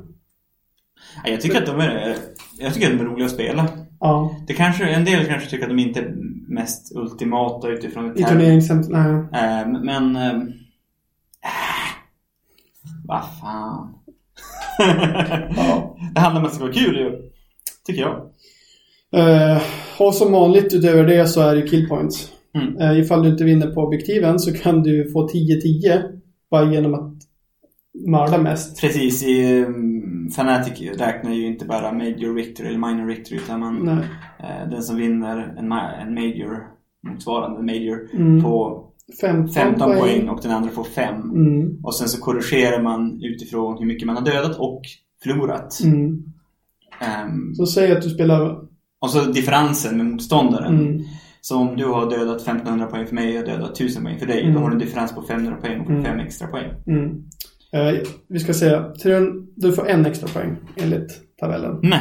[1.24, 2.16] Ja, jag tycker att de är,
[2.58, 3.68] jag tycker att de är roliga att spela.
[4.00, 6.14] ja, Det kanske, en del kanske tycker att de inte är
[6.48, 8.88] mest ultimata utifrån ett i turneringshämt...
[8.88, 9.10] Nej.
[9.12, 10.16] Eh, men...
[10.16, 10.40] Eh, äh,
[13.04, 13.94] vad fan.
[15.56, 15.96] Ja.
[16.14, 17.30] Det handlar om att det ska vara kul ju.
[17.86, 18.16] Tycker jag.
[19.16, 19.62] Eh,
[19.98, 22.30] och som vanligt utöver det så är det killpoints.
[22.54, 22.76] Mm.
[22.76, 26.02] Eh, ifall du inte vinner på objektiven så kan du få 10-10
[26.50, 27.14] bara genom att
[28.06, 28.80] mörda mest.
[28.80, 33.88] Precis, i um, Fnatic räknar ju inte bara Major Victory eller Minor Victory utan man,
[33.88, 36.58] eh, den som vinner en, ma- en Major
[37.10, 38.42] motsvarande major, Mm.
[38.42, 38.84] på
[39.20, 40.28] 15, 15 poäng.
[40.28, 41.14] och den andra får 5.
[41.30, 41.78] Mm.
[41.84, 44.82] Och sen så korrigerar man utifrån hur mycket man har dödat och
[45.22, 45.80] förlorat.
[45.84, 46.22] Mm.
[47.06, 48.56] Ehm, Så säg att du spelar...
[49.00, 50.78] och så differensen med motståndaren.
[50.78, 51.02] Mm.
[51.40, 54.26] Så om du har dödat 1500 poäng för mig och jag dödat 1000 poäng för
[54.26, 54.54] dig, Mm.
[54.54, 56.04] då har du en differens på 500 poäng och Mm.
[56.04, 56.70] 5 extra poäng.
[56.86, 57.22] Mm.
[57.72, 58.92] Eh, vi ska säga,
[59.56, 61.78] du får en extra poäng enligt tabellen.
[61.82, 62.00] Nej,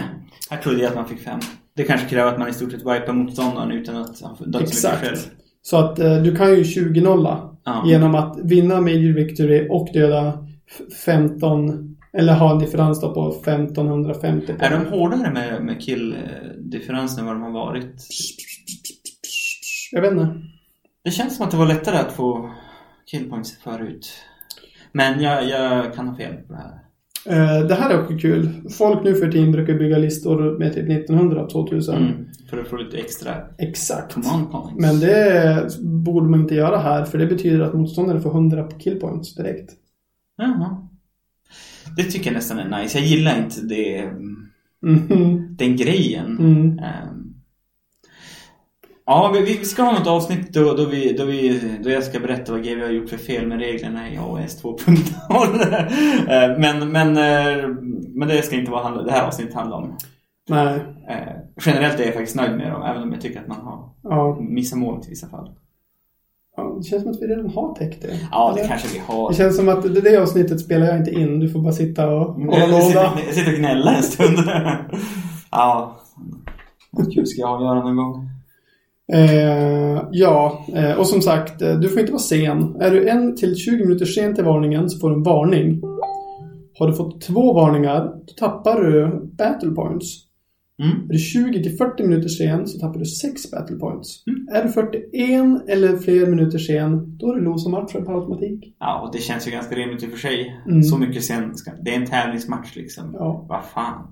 [0.50, 1.40] här trodde jag att man fick 5.
[1.76, 4.88] Det kanske kräver att man i stort sett wipar motståndaren utan att ha dött så
[4.88, 5.18] mycket själv.
[5.62, 7.84] Så att eh, du kan ju 20-nolla Ja.
[7.88, 10.34] genom att vinna Major Victory och döda
[10.72, 14.84] f- 15 eller ha en differens då på 1550 Är poäng.
[14.84, 18.08] de hårdare med, med kill-differensen än vad de har varit?
[19.92, 20.42] Jag vet inte.
[21.04, 22.50] Det känns som att det var lättare att få
[23.06, 24.14] killpoints förut.
[24.92, 26.80] Men jag, jag kan ha fel på det här.
[27.26, 28.50] Eh, det här är också kul.
[28.78, 31.96] Folk nu för tiden brukar bygga listor med typ 1900 2000.
[31.96, 32.26] Mm.
[32.50, 34.18] För att få lite extra Exakt.
[34.78, 39.36] Men det borde man inte göra här för det betyder att motståndaren får 100 killpoints
[39.36, 39.72] direkt.
[40.38, 40.88] Jaha.
[41.98, 42.98] Det tycker jag nästan är nice.
[42.98, 44.12] Jag gillar inte det,
[44.82, 45.56] Mhm.
[45.58, 46.38] den grejen.
[46.40, 46.80] Mm.
[46.80, 47.34] Ehm.
[49.06, 52.20] Ja, vi, vi ska ha något avsnitt då, då, vi, då, vi, då jag ska
[52.20, 56.30] berätta vad GW har gjort för fel med reglerna i AOS 2.0.
[56.30, 57.68] Ehm, men, men, eh,
[58.14, 59.98] men det ska inte vara handla, det här avsnittet handla om.
[60.50, 60.80] Nej.
[61.10, 61.34] Eh,
[61.66, 64.38] generellt är jag faktiskt nöjd med dem, även om jag tycker att man har Ja.
[64.50, 65.52] missat målet i vissa fall.
[66.58, 66.76] Ja.
[66.78, 68.20] Det känns som att vi redan har täckt det.
[68.32, 68.70] Ja, det Eller?
[68.70, 69.30] kanske vi har.
[69.30, 71.40] Det känns som att det, det avsnittet spelar jag inte in.
[71.40, 73.14] Du får bara sitta och hålla Jag låda.
[73.32, 74.38] sitter och gnäller en stund.
[75.52, 75.98] ja.
[76.92, 78.30] Vad kul ska jag göra någon gång.
[79.14, 82.76] Eh, ja, eh, och som sagt, eh, du får inte vara sen.
[82.82, 85.82] Är du en till 20 minuter sen till varningen så får du en varning.
[86.80, 90.06] Har du fått två varningar, då tappar du battle points.
[90.78, 91.10] Mm.
[91.10, 94.24] Är du 20 till 40 minuter sen så tappar du 6 battle points.
[94.28, 94.48] Mm.
[94.52, 98.76] Är du 41 eller fler minuter sen, då är det losa matchen på automatik.
[98.80, 100.62] Ja, och det känns ju ganska rimligt i och för sig.
[100.68, 100.84] Mm.
[100.84, 101.58] Så mycket sen.
[101.58, 103.14] Ska, det är en tävlingsmatch liksom.
[103.14, 104.08] Ja, Vad fan.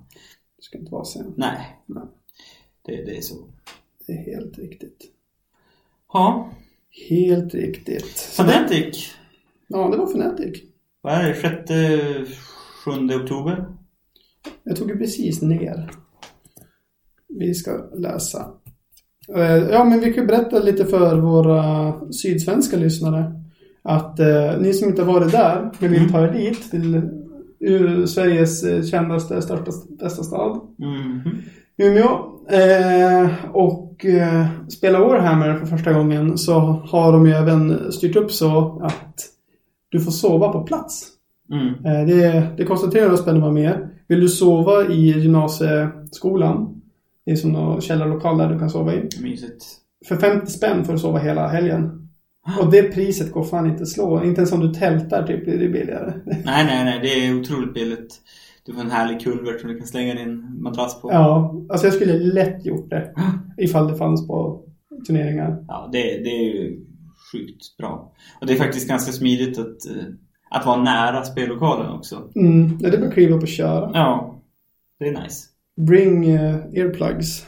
[0.56, 1.34] du ska inte vara sen.
[1.36, 1.76] Nej.
[1.86, 2.04] Nej.
[2.86, 3.34] Det, det är så.
[4.06, 4.98] Det är helt riktigt.
[6.12, 6.50] Ja.
[7.10, 8.16] Helt riktigt.
[8.16, 9.14] Så det, Fanatic.
[9.68, 10.62] ja, det var Fnatic.
[11.00, 11.34] Vad är det?
[11.34, 12.34] 6
[12.84, 12.90] 7
[13.22, 13.66] oktober?
[14.64, 15.90] Jag tog ju precis ner.
[17.38, 18.46] Vi ska läsa.
[19.36, 23.32] Eh, Ja, men vi kan berätta lite för våra sydsvenska lyssnare.
[23.82, 27.02] Att eh, ni som inte har varit där, men vill ta er dit till
[28.08, 30.60] Sveriges eh, kändaste, största, bästa stad.
[30.78, 31.20] Mhm.
[31.76, 32.28] Umeå.
[32.50, 38.32] Eh, och eh, spela Warhammer för första gången så har de ju även styrt upp
[38.32, 39.14] så att
[39.88, 41.08] du får sova på plats.
[41.52, 41.68] Mm.
[41.68, 43.88] Eh, det, det kostar 300 spänn att vara med.
[44.08, 46.81] Vill du sova i gymnasieskolan,
[47.24, 49.08] det är som någon källarlokal där du kan sova i.
[49.22, 49.64] Mysigt.
[50.08, 52.08] För 50 spänn får du sova hela helgen.
[52.60, 54.24] Och det priset går fan inte att slå.
[54.24, 56.12] Inte ens om du tältar typ blir det billigare.
[56.26, 57.00] Nej, nej, nej.
[57.02, 58.20] Det är otroligt billigt.
[58.64, 61.12] Du får en härlig kulvert som du kan slänga din madrass på.
[61.12, 63.14] Ja, alltså jag skulle lätt gjort det.
[63.58, 64.64] Ifall det fanns på
[65.06, 65.64] turneringar.
[65.68, 66.80] Ja, det, det är ju
[67.32, 68.12] sjukt bra.
[68.40, 70.04] Och det är faktiskt ganska smidigt att, eh,
[70.50, 72.30] att vara nära spellokalen också.
[72.34, 73.90] Mm, det är bara att kliva upp och köra.
[73.94, 74.42] Ja,
[74.98, 75.48] det är nice.
[75.76, 77.46] Bring eh, earplugs.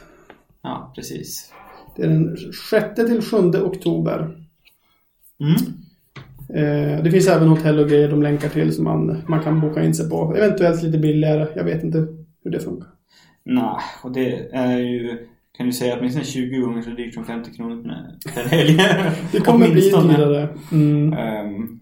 [0.63, 1.53] Ja, precis.
[1.97, 2.37] Det är den
[2.71, 4.19] 6 till 7 oktober.
[5.41, 5.55] Mm.
[6.49, 9.85] Eh, det finns även hotell och grejer de länkar till som man, man kan boka
[9.85, 10.35] in sig på.
[10.37, 11.47] Eventuellt lite billigare.
[11.57, 11.99] Jag vet inte
[12.45, 12.89] hur det funkar.
[13.45, 15.27] Nej, och det är ju...
[15.57, 17.83] Kan du säga åtminstone 20 gånger så dyrt som 50 kronor
[18.35, 18.79] per- helg.
[19.33, 20.49] Det kommer bli dyrare.
[20.73, 21.13] Mm.
[21.13, 21.81] Ehm,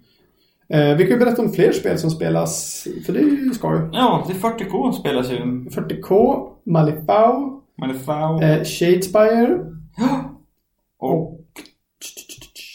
[0.72, 2.86] Eh, vi kan ju berätta om fler spel som spelas.
[3.06, 3.88] För det är ju skoj.
[3.92, 5.36] ja, det är 40K spelas ju.
[5.70, 8.42] 40K, Malifaux, Malifaux.
[8.42, 9.58] eh, Shadespire
[10.98, 11.10] och...
[11.12, 11.40] och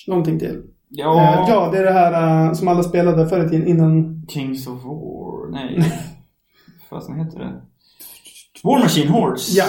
[0.08, 0.64] någonting till.
[0.90, 4.26] Ja, Eh, ja, det är det här eh, som alla spelade förr i tiden innan.
[4.30, 5.52] Kings of War.
[5.52, 5.78] Nej.
[6.90, 7.62] Vad fasen heter det?
[8.64, 9.56] War Machine Hordes.
[9.58, 9.66] Ja.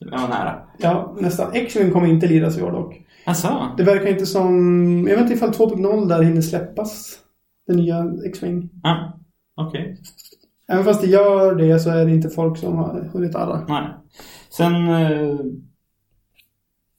[0.00, 0.62] Det var nära.
[0.78, 1.52] Ja, nästan.
[1.52, 3.00] X-Wing kommer inte liras i år dock.
[3.24, 3.74] Alltså.
[3.76, 5.06] Det verkar inte som...
[5.08, 7.18] Jag vet inte ifall 2.0 där hinner släppas.
[7.68, 8.70] Den nya X-Wing.
[8.82, 9.20] Ja,
[9.56, 9.96] okej.
[10.68, 13.64] Även fast det gör det så är det inte folk som har hunnit arra.
[13.68, 13.88] Nej.
[14.50, 15.36] Sen eh,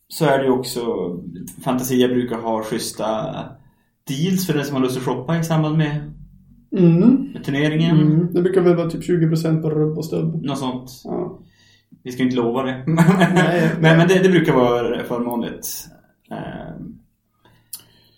[0.08, 0.82] så är det ju också
[1.64, 3.36] Fantasia brukar ha schyssta
[4.08, 6.14] deals för den som har lust att shoppa i samband med,
[6.78, 7.32] Mm.
[7.34, 8.00] med turneringen.
[8.00, 8.34] Mm.
[8.34, 10.46] Det brukar väl vara typ 20% på rubb och stubb.
[10.46, 11.02] Något sånt.
[11.04, 11.40] Ja.
[12.04, 12.84] Vi ska inte lova det.
[12.88, 13.72] Nej.
[13.80, 15.68] men men det, det brukar vara förmånligt.
[16.32, 16.99] Ehm,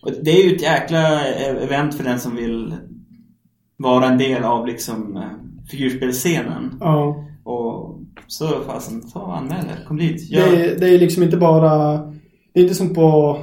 [0.01, 2.73] och det är ju ett jäkla event för den som vill
[3.77, 5.23] vara en del av liksom eh,
[5.71, 6.77] figurspelsscenen.
[6.79, 7.25] ja.
[7.43, 9.85] Och så fasen, ta och anmäl er.
[9.87, 10.29] Kom dit.
[10.29, 10.53] Det, Gör.
[10.53, 11.97] är, det är liksom inte bara
[12.53, 13.37] Det är inte som på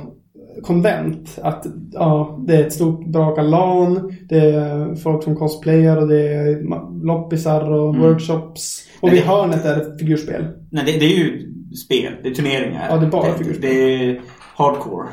[0.62, 1.38] konvent.
[1.42, 4.16] Att ja, det är ett stort draka LAN.
[4.28, 6.62] Det är folk som cosplayar och det är
[7.06, 8.00] loppisar och Mm.
[8.08, 8.84] workshops.
[9.00, 10.44] Och vid det- hörnet är det figurspel.
[10.70, 11.52] Nej, det, det är ju
[11.86, 12.12] spel.
[12.22, 12.86] Det är turneringar.
[12.90, 13.70] Ja, det är bara det, figurspel.
[13.70, 14.20] det är
[14.56, 15.08] hardcore,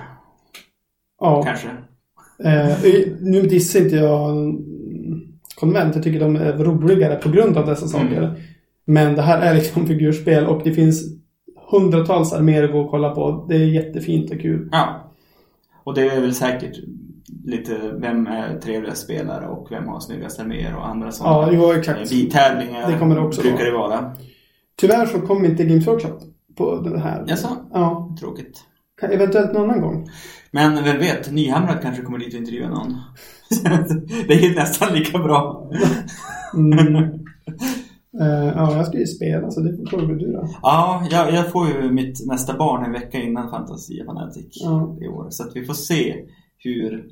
[1.20, 1.43] Ja.
[1.43, 1.68] kanske.
[2.43, 2.78] Eh,
[3.22, 4.55] nu dissar inte jag
[5.55, 5.95] konvent.
[5.95, 8.18] Jag tycker de är roligare på grund av dessa saker.
[8.24, 8.36] Mm.
[8.86, 11.03] Men det här är liksom figurspel och det finns
[11.72, 13.45] hundratals arméer att gå och kolla på.
[13.49, 14.70] Det är jättefint och kul.
[14.72, 15.11] Ja.
[15.84, 16.80] Och det är väl säkert
[17.45, 21.72] lite vem är trevligast spelare och vem har snyggast arméer och andra Ja, sådana jo
[21.72, 22.09] exakt.
[22.09, 23.66] Bitävlingar Det kommer det också brukar vara.
[23.72, 24.16] det vara.
[24.78, 26.20] Tyvärr så kom inte Games Workshop
[26.57, 27.26] på det här.
[27.28, 27.47] Jaså?
[27.74, 28.63] Ja, Tråkigt.
[29.01, 30.07] eventuellt någon annan gång.
[30.56, 33.01] Men vem vet, Nyhamrad kanske kommer dit och intervjuar någon.
[34.28, 35.72] det är ju nästan lika bra.
[36.53, 36.95] Mm.
[38.22, 40.49] Eh, ja, jag ska ju spela så det får väl du då.
[40.62, 44.97] Ja, jag, jag får ju mitt nästa barn en vecka innan Fantasia Fanatic Ja.
[45.01, 45.28] i år.
[45.30, 46.16] Så att vi får se
[46.58, 47.06] hur,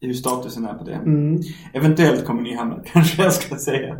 [0.00, 0.94] hur statusen är på det.
[0.94, 1.40] Mm.
[1.72, 3.96] Eventuellt kommer Nyhamrad kanske jag ska säga.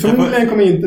[0.00, 0.86] Förmodligen kommer inte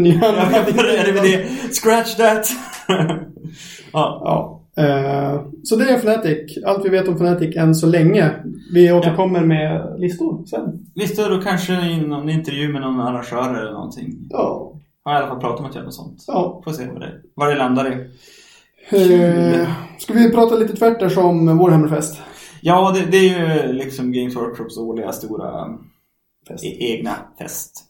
[1.21, 1.47] det.
[1.73, 2.47] Scratch that!
[2.87, 4.21] ja.
[4.23, 4.58] Ja.
[4.77, 6.57] Eh, så det är Fnatic.
[6.65, 8.31] Allt vi vet om Fnatic än så länge.
[8.73, 10.85] Vi återkommer med listor sen.
[10.95, 14.27] Visst, då kanske i någon intervju med någon arrangör eller någonting.
[14.29, 14.73] Ja.
[15.03, 16.23] Har i alla fall pratat med till något sånt.
[16.27, 16.61] Ja.
[16.65, 18.09] Får se vad det, vad det landar i.
[18.91, 22.21] Eh, ska vi prata lite tvärt där som Warhammerfest?
[22.61, 25.67] Ja, det, det är ju liksom Games Workshops årliga stora
[26.47, 26.63] Fest.
[26.63, 27.83] e- egna fest.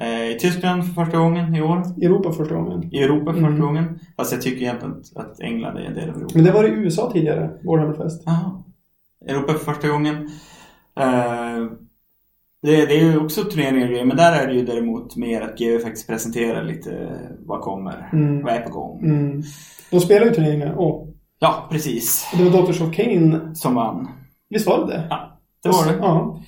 [0.00, 1.82] Eh, I Tyskland för första gången i år.
[2.02, 2.94] I Europa första gången.
[2.94, 3.60] I Europa för första Mm.
[3.60, 3.98] gången.
[4.16, 6.32] Fast jag tycker egentligen att, att England är en del av Europa.
[6.34, 8.22] Men det var i USA tidigare, Warhammerfest.
[8.26, 8.62] Jaha.
[9.28, 10.14] Europa för första gången.
[11.00, 11.64] Eh,
[12.62, 15.40] det, det är ju också turneringar och grejer, men där är det ju däremot mer
[15.42, 18.42] att GW faktiskt presenterar lite vad kommer, Mm.
[18.42, 19.04] vad är på gång.
[19.04, 19.42] Mm.
[19.90, 20.74] De spelar ju turneringar.
[20.78, 21.08] Åh.
[21.38, 22.30] Ja, precis.
[22.36, 23.54] Det var Daughters of Cain.
[23.54, 24.08] Som vann.
[24.50, 25.06] Visst var det det?
[25.10, 25.98] Ja, det var det.
[25.98, 26.40] Ja.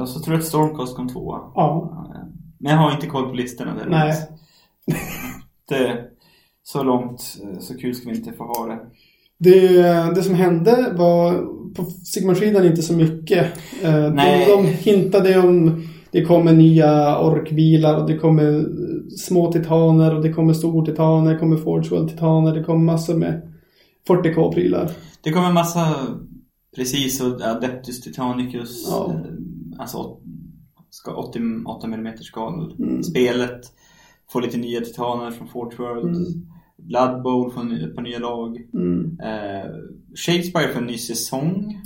[0.00, 1.40] Och så tror jag att Stormcast kom tvåa.
[1.54, 1.90] Ja.
[2.64, 3.90] Men jag har inte koll på listorna däremot.
[3.98, 4.14] Nej.
[5.68, 5.98] Det,
[6.62, 7.20] så långt,
[7.60, 8.78] så kul ska vi inte få ha det.
[9.38, 9.82] Det,
[10.14, 11.34] det som hände var
[11.74, 13.46] på Sigmar-skidan inte så mycket.
[13.82, 14.46] Eh, Nej.
[14.46, 18.64] De, de hintade om det kommer nya orkbilar och det kommer
[19.16, 23.52] små titaner och det kommer stortitaner, det kommer Forgeworld-titaner, det kommer massor med
[24.08, 24.90] 40k-prylar.
[25.22, 25.94] Det kommer massa,
[26.76, 28.86] precis, och Adeptus Titanicus.
[28.90, 29.12] Ja.
[29.14, 29.20] eh,
[29.78, 30.16] Alltså
[30.94, 32.74] ska 88 mm skal.
[32.78, 33.02] Mm.
[33.02, 33.72] Spelet
[34.32, 36.16] får lite nya titaner från Fort World.
[36.16, 36.46] Mm.
[36.76, 38.60] Blood Bowl får ny- ett par nya lag.
[38.74, 39.18] Mm.
[39.20, 39.70] Eh,
[40.14, 41.80] Shadespire får en ny säsong.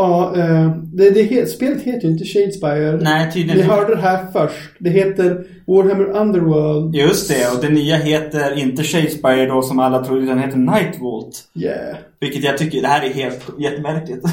[0.00, 2.98] Ja, eh, det, det spelet heter ju inte Shadespire.
[3.02, 4.70] Nej, Ni tydligen hörde det här först.
[4.78, 6.94] Det heter Warhammer Underworld.
[6.94, 11.44] Just det, och det nya heter inte Shadespire då som alla trodde, utan heter Nightvolt.
[11.54, 11.96] Yeah.
[12.20, 14.24] Vilket jag tycker, det här är helt jättemärkligt.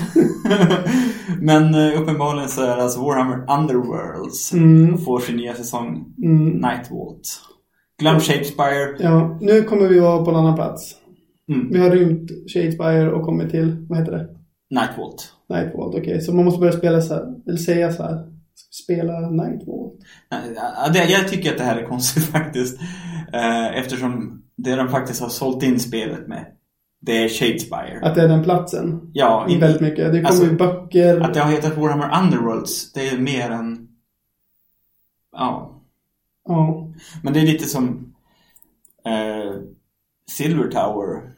[1.42, 4.98] Men eh, uppenbarligen så är det alltså Warhammer Underworlds Mm.
[4.98, 6.50] får sin nya säsong Mm.
[6.50, 7.30] Nightvolt.
[8.02, 8.96] Glöm Shadespire.
[9.00, 10.96] Ja, nu kommer vi vara på en annan plats.
[11.54, 11.68] Mm.
[11.72, 14.28] Vi har rymt Shadespire och kommit till, vad heter det?
[14.76, 15.34] Nightvolt.
[15.50, 16.22] Nightwald, okej.
[16.22, 18.34] Så man måste börja spela så här, eller säga så här.
[18.84, 20.02] Spela Nightwald.
[20.32, 22.80] Nej, ja, det- Jag tycker att det här är konstigt faktiskt.
[23.34, 26.46] Eh, Eftersom det de faktiskt har sålt in spelet med,
[27.02, 28.00] det är Shadespire.
[28.02, 29.10] Att det är den platsen.
[29.14, 29.98] Ja, I väldigt mycket.
[30.12, 31.20] Det kommer Alltså, ju böcker.
[31.20, 33.88] Att det har hetat Warhammer Underworlds, det är mer än...
[35.32, 35.82] Ja.
[36.48, 36.88] Ja.
[37.24, 38.14] Men det är lite som...
[39.06, 39.54] Eh,
[40.30, 41.32] Silver Tower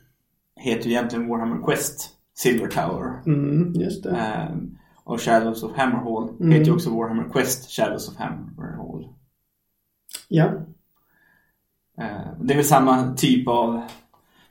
[0.56, 2.10] heter ju egentligen Warhammer Quest
[2.42, 3.22] Silver Tower.
[3.26, 4.10] Mm, just det.
[4.10, 4.56] Eh,
[5.04, 6.52] och Shadows of Hammerhall Mm.
[6.52, 9.08] heter ju också Warhammer Quest Shadows of Hammerhall.
[10.28, 10.46] Ja.
[12.02, 13.82] Eh, det är väl samma typ av...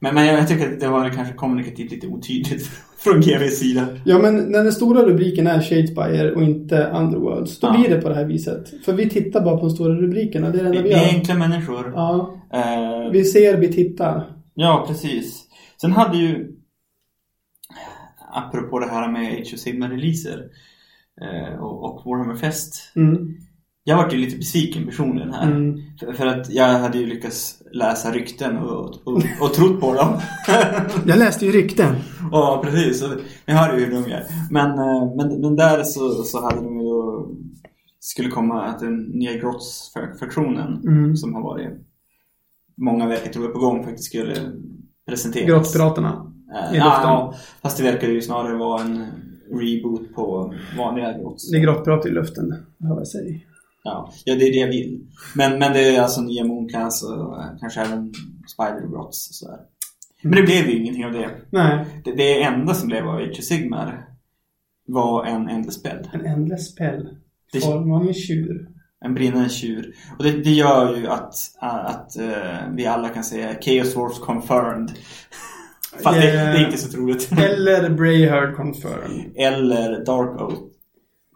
[0.00, 2.66] Men, men jag tycker att det var kanske kommunikativt lite otydligt
[2.98, 3.86] från GVs sida.
[4.04, 7.72] Ja, men när den stora rubriken är Shadespire och inte Underworlds, då Ja.
[7.78, 8.84] blir det på det här viset.
[8.84, 10.50] För vi tittar bara på de stora rubrikerna.
[10.50, 11.92] Det är det Vi, vi är enkla människor.
[11.94, 12.34] Ja.
[12.52, 14.36] Eh, Vi ser, vi tittar.
[14.54, 15.44] Ja, precis.
[15.80, 16.54] Sen hade ju,
[18.38, 20.42] apropå det här med Age of Sigmar-releaser
[21.20, 22.92] eh, och, och Warhammer Fest.
[22.96, 23.34] Mm.
[23.84, 25.50] Jag vart ju lite besviken personligen här.
[25.50, 25.76] Mm.
[26.00, 30.20] För, för att jag hade ju lyckats läsa rykten och, och, och trott på dem.
[31.06, 31.96] Jag läste ju rykten.
[32.32, 33.04] ja, precis.
[33.46, 34.24] Ni hör ju hur de är.
[34.50, 37.30] Men, eh, men, men där så, så hade de ju då
[38.00, 41.16] skulle komma att den nya Grotts-fraktionen Mm.
[41.16, 41.70] som har varit
[42.76, 44.34] många verkar tror jag på gång faktiskt skulle
[45.08, 45.46] presenteras.
[45.48, 46.27] Grottpiraterna.
[46.54, 47.40] Eh, I luften.
[47.62, 49.06] fast det verkar ju snarare vara en
[49.52, 51.50] reboot på vanliga Grots.
[51.50, 52.54] Det är grottpirater i luften.
[52.80, 53.40] Hör jag säger.
[53.82, 55.06] Ja, ja, det är det jag vill.
[55.34, 58.12] Men, men det är alltså nya Moonclans och eh, kanske även
[58.54, 59.58] Spider Grots och sådär.
[60.22, 61.30] Men det blev ju ingenting av det.
[61.50, 64.04] Nej, Det, det enda som blev av Age Sigmar
[64.86, 66.08] var en Endless-spel.
[66.12, 67.08] en ändlös spel.
[67.52, 68.68] Det- Form av en tjur.
[69.04, 69.94] En brinnande tjur.
[70.18, 74.90] Och det, det gör ju att, att eh, vi alla kan säga Chaos Wars confirmed.
[76.02, 77.32] Fast det, det är inte så troligt.
[77.38, 79.32] Eller Brayhard confirmed.
[79.36, 80.60] Eller Dark Oath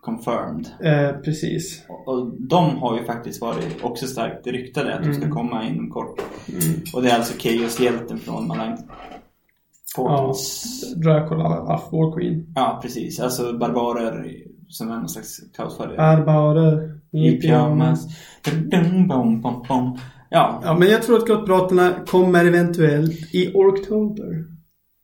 [0.00, 0.68] confirmed.
[0.84, 1.82] Eh, precis.
[1.88, 5.34] Och- Och de har ju faktiskt varit också starkt ryktade att de ska Mm.
[5.36, 6.20] komma inom kort.
[6.48, 6.62] Mm.
[6.94, 8.76] Och det är alltså Chaos-hjälten från Malign
[9.96, 10.64] Ja, Portals.
[10.96, 12.46] Dracula, Aff, War Queen.
[12.54, 12.78] Ja.
[12.82, 13.20] precis.
[13.20, 14.34] Alltså barbarer
[14.68, 15.96] som är någon slags kaosförare.
[15.96, 16.98] Barbarer.
[17.12, 18.06] I pyjamas.
[20.32, 20.60] Ja.
[20.64, 24.44] Ja, men jag tror att grottpiraterna kommer eventuellt i Orktober.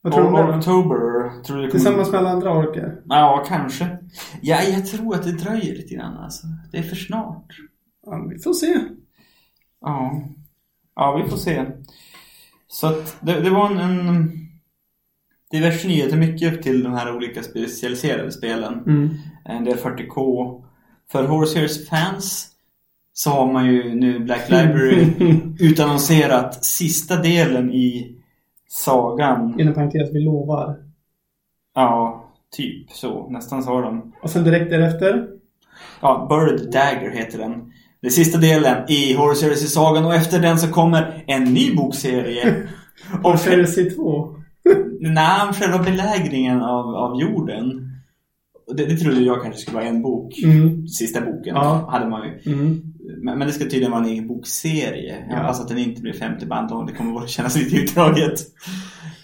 [0.03, 0.59] Vad tror du det?
[0.59, 1.43] October.
[1.43, 1.71] Tror du det.
[1.71, 3.03] Tillsammans med alla andra orker.
[3.05, 3.99] Ja, kanske.
[4.43, 6.47] Ja, jag tror att det dröjer lite grann alltså.
[6.73, 7.57] Det är för snart.
[8.07, 8.79] Ja, vi får se.
[9.81, 10.23] Ja.
[10.95, 11.65] Ja, vi får se.
[12.69, 14.33] Så att det, det var en, en
[15.51, 18.75] diverse nyheter, mycket till de här olika specialiserade spelen.
[18.87, 19.09] Mm.
[19.45, 20.65] En del 40K.
[21.13, 22.48] För Horsehears fans
[23.19, 25.07] så har man ju nu Black Library
[25.61, 28.17] utannonserat sista delen i
[28.69, 29.61] sagan.
[29.61, 30.77] Inom parentes, vi lovar.
[31.75, 32.25] Ja,
[32.57, 33.31] typ så.
[33.31, 34.13] Nästan så har de.
[34.23, 35.29] Och sen direkt därefter.
[36.01, 37.73] Ja, Bird Dagger heter den.
[38.03, 42.55] Det sista delen i Horsehears sagan och efter den så kommer en ny bokserie.
[43.23, 44.35] Och och Chelsea 2.
[45.01, 47.85] Nej, själva belägringen av, av jorden.
[48.77, 50.39] Det, det trodde jag kanske skulle vara en bok.
[50.45, 50.89] Mm.
[50.89, 51.89] Sista boken Ja.
[51.91, 52.53] hade man ju.
[52.53, 52.83] Mm.
[53.23, 55.25] Men, det ska tydligen vara en egen bokserie.
[55.29, 55.43] Jag Ja.
[55.43, 56.87] hoppas att den inte blir 50 band lång.
[56.87, 58.39] Det kommer att kännas lite utdraget.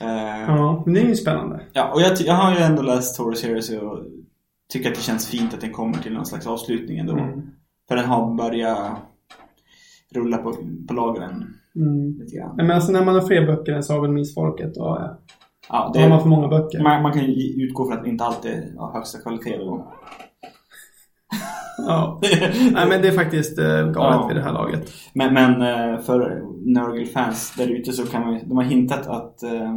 [0.01, 1.61] Eh, Ja, men det är ju spännande.
[1.73, 3.99] ja, och jag, jag har ju ändå läst Horus Heroes och
[4.73, 7.13] tycker att det känns fint att den kommer till någon slags avslutning ändå.
[7.19, 7.43] Mm.
[7.89, 8.99] För den har börjat
[10.15, 10.53] rulla på,
[10.89, 12.19] på lagren Mm.
[12.19, 12.55] lite grann.
[12.57, 15.19] Nej, men alltså när man har fler böcker än Sagan om Isfolket då, ja,
[15.69, 16.83] Ja, då har man för många det, böcker.
[16.83, 19.93] man, man kan ju utgå från att det inte alltid av högsta kvalitet då.
[21.79, 22.21] Ja.
[22.73, 24.27] Nej men det är faktiskt eh, galet Ja.
[24.29, 24.93] vid det här laget.
[25.13, 26.43] Men, men eh, för
[26.75, 29.75] Nurgle-fans där ute så kan man de har hintat att eh,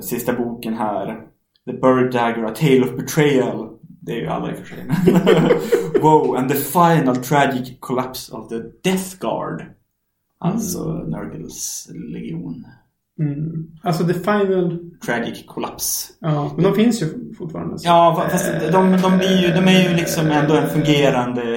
[0.00, 1.20] sista boken här
[1.66, 3.68] The Bird Dagger, A Tale of Betrayal
[4.00, 4.86] Det är ju alla i och för sig.
[6.02, 9.64] wow, and the final tragic collapse of the Death Guard
[10.38, 12.66] Alltså Nurgles legion
[13.20, 13.66] Mm.
[13.82, 14.78] Alltså the final...
[15.06, 17.78] Tragic collapse Ja, men de finns ju fortfarande.
[17.78, 21.56] så- Ja, fast de, de, blir ju, de är ju liksom ändå en Eh, fungerande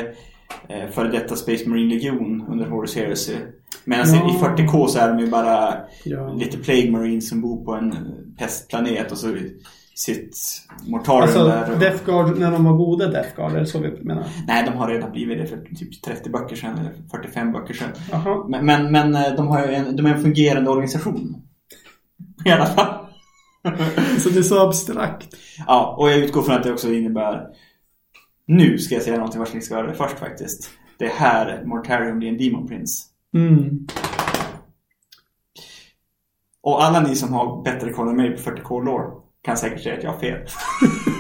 [0.70, 3.34] eh, före detta Space Marine legion under Horus Heresy.
[3.86, 4.30] Medan Ja.
[4.30, 6.34] i 40K så är de ju bara Ja.
[6.34, 7.98] lite Plague Marines som bor på en eh,
[8.40, 9.28] pestplanet och så
[9.96, 10.38] sitt
[10.88, 11.80] mortarium Alltså, där.
[11.80, 14.26] Death Guard, när de var goda Death Guard, är det så vi menar?
[14.48, 17.90] Nej, de har redan blivit det för typ 30 böcker sedan eller 45 böcker sedan.
[18.12, 18.46] Jaha.
[18.50, 21.36] Men, men, men eh, de, har en, de är en fungerande organisation.
[22.46, 23.06] I alla fall.
[24.20, 25.36] Så det är så abstrakt.
[25.68, 27.48] Ja, och jag utgår från att det också innebär
[28.48, 30.70] Nu ska jag säga någonting vars ni ska höra det först faktiskt.
[30.98, 33.04] Det är här Mortarium blir en Demon Prince.
[33.36, 33.88] Mm.
[36.62, 39.98] Och alla ni som har bättre koll än mig på 40K lore kan säkert säga
[39.98, 40.40] att jag har fel.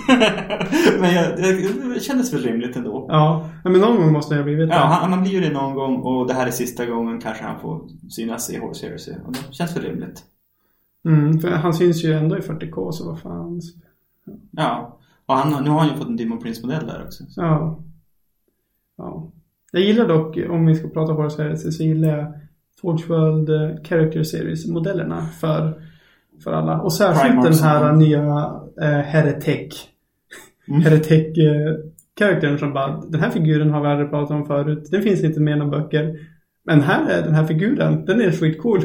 [0.99, 3.05] Men jag, det kändes väl rimligt ändå.
[3.09, 4.81] Ja, men någon gång måste det ha blivit Ja, det.
[4.81, 7.59] han, han blir ju det någon gång och det här är sista gången kanske han
[7.59, 9.11] får synas i Horse Heresy.
[9.25, 10.23] Och det känns väl rimligt.
[11.05, 13.61] Mm, för han syns ju ändå i 40K, så vad fan.
[14.51, 14.99] Ja.
[15.25, 17.23] Och han, nu har han ju fått en Demon Prince-modell där också.
[17.25, 17.41] Så.
[17.41, 17.79] Ja.
[18.97, 19.31] ja.
[19.71, 22.33] Jag gillar dock, om vi ska prata Horse Heresy, så gillar jag
[22.81, 25.81] Forge World eh, Character Series-modellerna för,
[26.43, 26.81] för alla.
[26.81, 27.91] Och särskilt den här ja.
[27.91, 29.87] nya eh, Heretic.
[30.67, 30.81] Mm.
[30.81, 31.75] Heretic eh,
[32.17, 34.87] karaktären som bara, den här figuren har vi aldrig pratat om förut.
[34.91, 36.15] Den finns inte med i några böcker.
[36.65, 38.81] Men här är den här figuren, den är skitcool.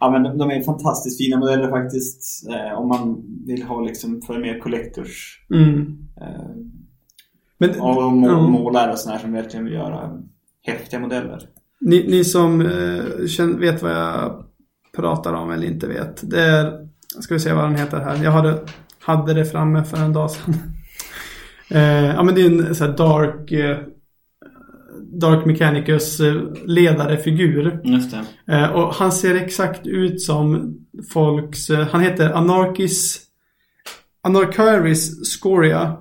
[0.00, 2.48] Ja men de, de är fantastiskt fina modeller faktiskt.
[2.50, 5.46] Eh, om man vill ha liksom för mer collectors.
[5.54, 5.98] Mm.
[6.20, 6.50] Eh,
[7.58, 8.40] Men, och må, ja.
[8.40, 10.18] målare och sådär som verkligen vill göra
[10.62, 11.38] häftiga modeller.
[11.80, 14.44] Ni, ni som eh, känner, vet vad jag
[14.96, 16.30] pratar om eller inte vet.
[16.30, 16.88] Det är,
[17.20, 18.24] ska vi se vad den heter här.
[18.24, 18.58] Jag hade,
[19.00, 20.54] hade det framme för en dag sedan.
[21.70, 23.78] eh, ja men det är en här dark, eh,
[25.12, 27.80] Dark Mechanicus eh, ledarefigur.
[27.84, 28.14] Just.
[28.46, 30.76] Eh, och han ser exakt ut som
[31.12, 33.20] folks, eh, han heter Anarkis,
[34.22, 35.96] Anarcharis Scoria.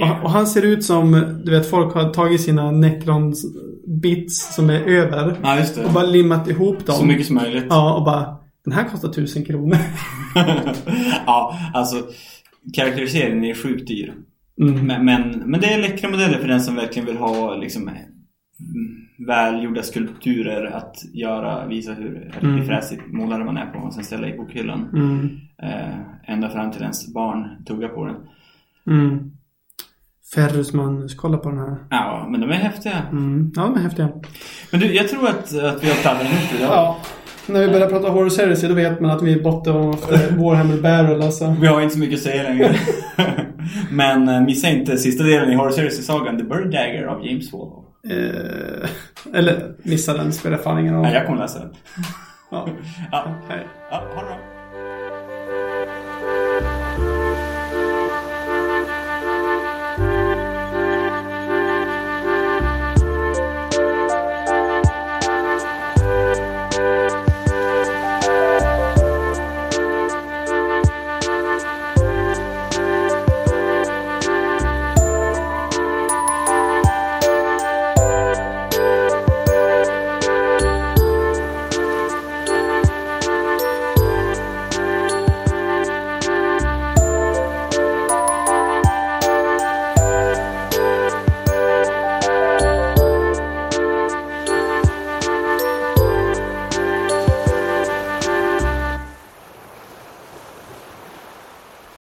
[0.00, 1.12] Och, och han ser ut som,
[1.44, 3.44] du vet, folk har tagit sina Necrons
[3.86, 5.36] bits som är över.
[5.42, 5.84] Ja just det.
[5.84, 6.96] Och bara limmat ihop dem.
[6.96, 7.66] Så mycket som möjligt.
[7.68, 9.76] Ja, och bara den här kostar tusen kronor.
[11.26, 11.96] ja, alltså
[12.76, 14.14] karaktäriseringen är sjukt dyr.
[14.60, 14.86] Mm.
[14.86, 17.90] Men, men, men det är läckra modeller för den som verkligen vill ha liksom
[19.26, 22.66] välgjorda skulpturer att göra, visa hur, Mm.
[22.66, 24.88] fräsigt målare man är på och sen ställa i bokhyllan.
[24.92, 25.38] Mm.
[25.62, 25.98] Eh,
[26.34, 28.16] ända fram till ens barn tuggar på den.
[28.86, 29.30] Mm.
[30.34, 31.76] Ferrus manus, kolla på den här.
[31.90, 33.02] Ja, men de är häftiga.
[33.12, 33.52] Mm.
[33.56, 34.08] Ja, de är häftiga.
[34.70, 36.70] Men du, jag tror att, att vi har pladdrat ut idag.
[36.72, 36.96] Ja.
[37.46, 40.76] När vi börjar prata horror series då vet man att vi är bortom efter Warhammer
[40.76, 41.56] Barrel alltså.
[41.60, 42.74] Vi har inte så mycket att säga längre.
[43.90, 47.84] Men eh, missa inte sista delen i Horror Series-sagan The Bird Dagger av James Wallow.
[48.10, 48.88] Eh,
[49.34, 51.02] eller missa den, spelar fan ingen roll.
[51.02, 51.70] Nej, jag kommer läsa den.
[52.50, 52.68] Ja.
[53.12, 53.66] Ja, Hej.
[53.90, 54.49] ja ha det bra.